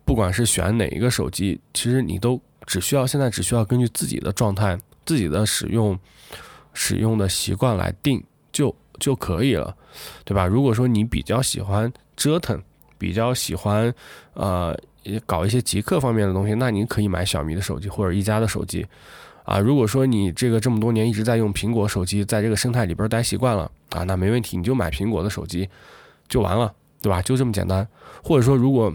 [0.04, 5.98] 不管是选哪一个手机，其实你都只需要现在只需要根据自己的状态、自己的使用
[6.72, 8.22] 使用的习惯来定
[8.52, 9.76] 就就可以了，
[10.24, 10.46] 对吧？
[10.46, 12.62] 如果说你比较喜欢折腾，
[12.98, 13.92] 比较喜欢
[14.34, 14.78] 呃
[15.24, 18.86] 搞一些极客方面的东西，那你可以买小米的手机或者一加的手机
[19.48, 19.58] 啊。
[19.58, 25.68] 如果说你这个这么多年一直在用苹果手机，在这个生态里边待习惯了啊，那没问题，你就买苹果的手机
[26.28, 26.74] 就完了。
[27.00, 27.22] 对吧？
[27.22, 27.86] 就这么简单。
[28.24, 28.92] 或者说，如果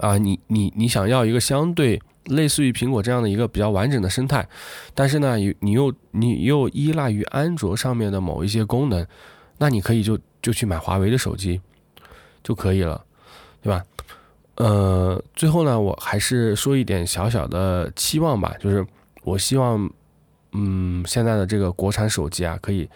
[0.00, 4.48] 啊，你你你想要一个相对类似于苹果这样的一个比较完整的生态，
[4.94, 9.06] 但是呢，你你又你又依赖于安卓上面的某一些功能，
[9.58, 11.60] 那你可以就就去买华为的手机
[12.42, 13.04] 就可以了，
[13.62, 13.84] 对吧？
[14.54, 18.84] 呃，最后呢，我还是说一点小小的期望吧，就是
[19.24, 19.90] 我希望，
[20.52, 22.88] 嗯，现在的这个国产手机啊，可以，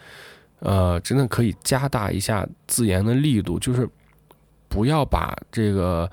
[0.59, 3.89] 呃，真的可以加大一下自研的力度，就是。
[4.71, 6.07] 不要把这个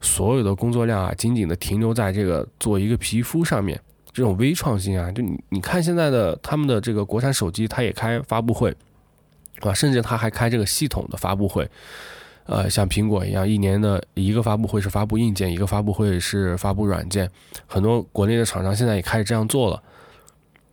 [0.00, 3.76] 所有的工作量啊，仅仅的停留在这个做一个皮肤上面，
[4.12, 8.72] 这种微创新啊，就你你看现在的他们的这个国产手机，它也开发布会，
[9.62, 11.68] 啊，甚至它还开这个系统的发布会，
[12.50, 17.30] 呃，像苹果一样，一年的一个发布会是发布硬件，一个发布会是发布软件，
[17.68, 19.80] 很多国内的厂商现在也开始这样做了，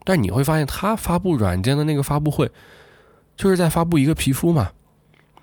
[0.03, 2.49] 但你会发现，它发布软件的那个发布会，
[3.35, 4.71] 就是在发布一个皮肤嘛。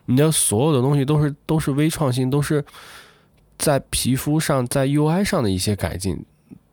[0.07, 2.65] 你的所有的东西都是都是微创新，都是
[3.57, 6.25] 在皮肤上、在 UI 上的一些改进，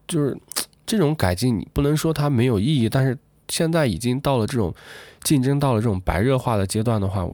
[0.08, 0.36] 就是
[0.88, 2.90] 这种改进，你不能说它没有意义。
[2.90, 3.16] 但是
[3.48, 4.74] 现在已经到了这种
[5.22, 7.30] 竞争到了这种白热化的阶段的话，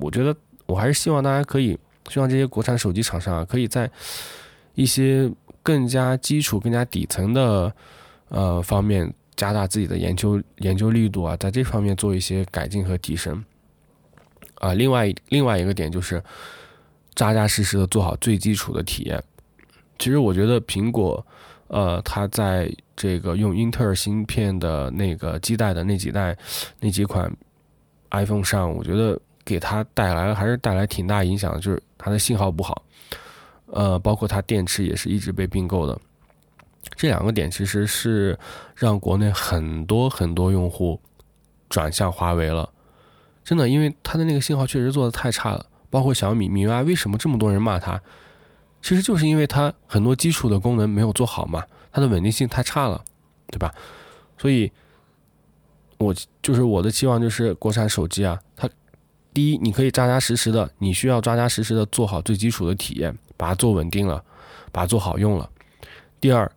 [0.00, 0.34] 我觉得
[0.70, 1.76] 我还是希望大家可以，
[2.08, 3.90] 希望这些国产手机厂商啊，可以在
[4.74, 5.30] 一些
[5.62, 7.74] 更加基础、更加底层的
[8.28, 13.44] 呃方面加大自己的研究研究力度啊，在这方面做一些改进和提升。
[14.54, 16.22] 啊，另外另外一个点就是，
[17.14, 19.22] 扎扎实实的做好最基础的体验。
[19.98, 21.26] 其实我觉得苹果，
[21.68, 26.36] 呃，它在这个用英特尔芯片的那个基带的那几代
[26.78, 27.30] 那几款
[28.10, 29.18] iPhone 上，我觉得
[29.50, 32.84] 给它带来还是带来挺大影响的，就是它的信号不好，
[33.66, 36.00] 呃，包括它电池也是一直被并购的。
[36.94, 38.38] 这两个点其实是
[38.76, 41.00] 让国内很多很多用户
[41.68, 42.70] 转向华为了。
[43.42, 48.00] 真的，因为它的那个信号确实做的太差了，包括小米米 UI 为什么这么多人骂它，
[48.80, 53.02] 其实就是因为它很多基础的功能没有做好嘛，它的稳定性太差了，
[53.48, 53.74] 对吧？
[54.38, 54.70] 所以，
[55.98, 58.68] 我就是我的期望就是国产手机啊，它
[59.40, 64.22] 第一你可以扎扎实实的，你需要扎扎实实的做好最基础的体验，把它做稳定了，
[64.70, 65.48] 把它做好用了。
[66.20, 66.52] 第二，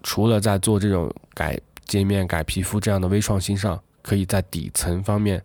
[0.00, 5.42] 除了在做这种改界面、改皮肤这样的微创新上，可以在底层方面。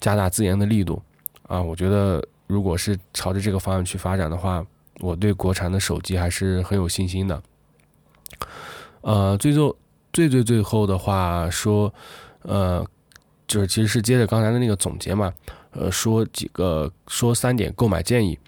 [0.00, 1.02] 加大自研的力度
[1.48, 1.60] 啊！
[1.62, 4.64] 我觉得，如果是朝着这个方向去发展的话，
[5.00, 7.42] 我对国产的手机还是很有信心的。
[9.02, 9.76] 呃，最后
[10.14, 11.92] 最最最后的话说，
[12.40, 12.82] 呃，
[13.46, 15.30] 就是其实是接着刚才的那个总结嘛，
[15.74, 18.38] 呃，说几个说三点购买建议。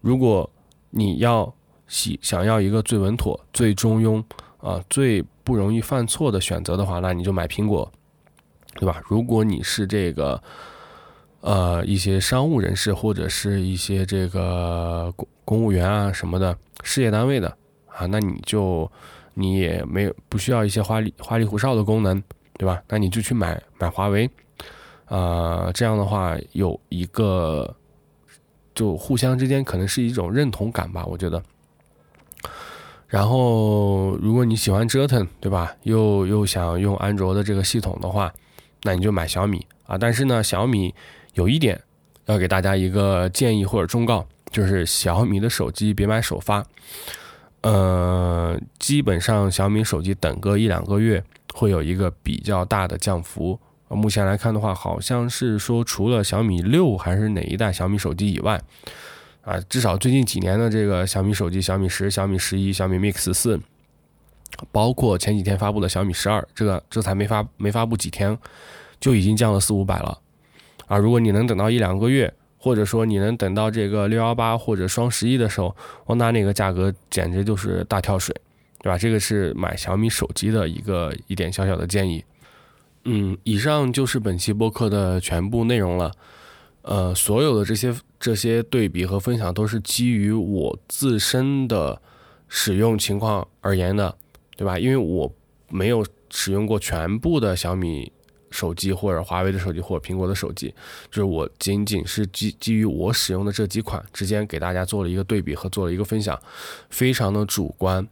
[0.00, 0.48] 如果
[0.90, 1.52] 你要
[1.86, 4.22] 喜想要一个最稳妥、最中庸
[4.58, 7.90] 啊、最不容易犯错的选择的话，那你就买苹果，
[8.74, 9.00] 对吧？
[9.06, 10.42] 如果你是这个。
[11.40, 17.48] 呃，一些商务人士或者是一些这个公公务员啊什么的事业单位的
[17.86, 18.90] 啊，那你就
[19.34, 22.20] 你也没有不需要一些花里花里胡哨的功能，
[22.54, 22.82] 对吧？
[22.88, 24.28] 那你就去买买华为，
[25.08, 27.74] 啊，这样的话有一个
[28.74, 31.42] 就互相之间可能是一种认同感吧，我觉得。
[33.06, 35.74] 然后如果你喜欢折腾，对吧？
[35.82, 38.32] 又又想用安卓的这个系统的话，
[38.82, 39.96] 那你就买小米啊。
[39.98, 40.94] 但是呢，小米。
[41.34, 41.80] 有一点
[42.24, 46.66] 要给大家一个建议或者忠告，就是小米的手机别买首发，
[47.60, 51.22] 呃，基本上小米手机等个一两个月
[51.54, 53.60] 会有一个比较大的降幅。
[53.88, 58.60] 目前来看的话，好像是说除了小米六还是哪一代小米手机以外，
[59.42, 63.58] 啊，至少最近几年的这个小米手机，小米十、小米十一、小米 Mix 四，
[64.70, 68.36] 包括前几天发布的小米十二，这个这才没发没发布几天，
[69.00, 70.18] 就已经降了四五百了。
[70.86, 75.74] 啊，如果你能等到一两个月，或者说你能等到这个六幺八或者双十一的时候，
[76.04, 78.34] 我拿那个价格简直就是大跳水，
[78.82, 78.98] 对吧？
[78.98, 82.22] 这个是买小米手机的一个一点小小的建议。
[83.10, 86.12] 嗯，以上就是本期播客的全部内容了。
[86.82, 92.00] 呃，所有的这些这些对比和分享都是基于我自身的
[92.48, 94.14] 使用情况而言的，
[94.56, 94.78] 对吧？
[94.78, 95.32] 因为我
[95.68, 98.12] 没有使用过全部的小米。
[98.50, 100.74] 手机或者华为的手机或者苹果的手机，
[101.10, 106.40] 就是我仅仅是基基于我使用的这几款之间给大家做了一个对比和做了一个分享，
[106.88, 108.08] 非常的主观，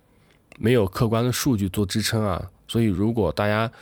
[0.58, 2.50] 没有客观的数据做支撑啊。
[2.68, 3.72] 所以如果大家，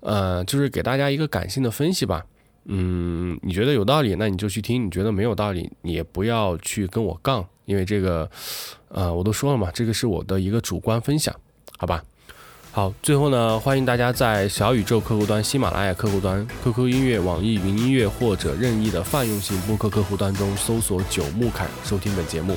[0.00, 2.24] 呃，就是给大家一个感性的分析吧，
[2.64, 8.30] 嗯，你觉得有道理，那你就去听；你觉得没有道理，你也不要去跟我杠，因为这个，
[8.88, 11.34] 呃，我都说了嘛，这个是我的一个主观分享，
[11.78, 12.02] 好吧？
[12.72, 22.56] 好，最后呢，欢迎大家在小宇宙客户端、喜马拉雅客户端、QQ 音乐、网易云音乐或者任意的泛用型播客客户端中搜索“九木侃”收听本节目。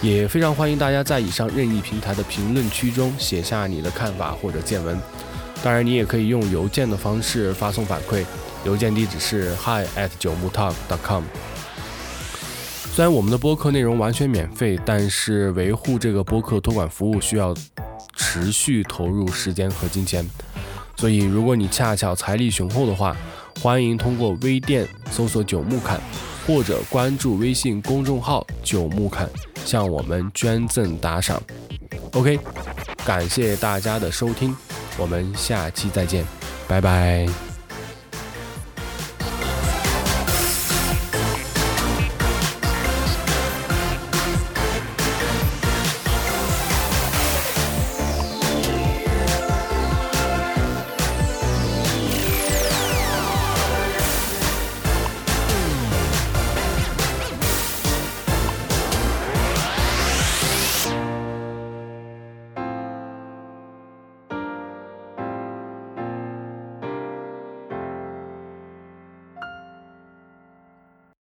[0.00, 4.96] 也非常欢迎大家在以上任意平台的评论区中写下你的看法或者见闻。
[5.64, 8.22] 当然，你也可以用邮件的方式发送反馈，
[8.64, 11.24] 邮件地址是 hi at 九木 talk dot com。
[12.92, 17.54] 虽然我们的播客内容完全免费，但是维护这个播客托管服务需要。
[18.16, 20.24] 持续投入时间和金钱，
[20.96, 23.16] 所以如果你恰巧财力雄厚的话，
[23.60, 26.00] 欢迎通过微店搜索“九木侃”，
[26.46, 29.28] 或者关注微信公众号“九木侃”，
[29.64, 31.42] 向我们捐赠打赏。
[32.12, 32.38] OK，
[33.04, 34.54] 感谢大家的收听，
[34.98, 36.24] 我们下期再见，
[36.68, 37.53] 拜拜。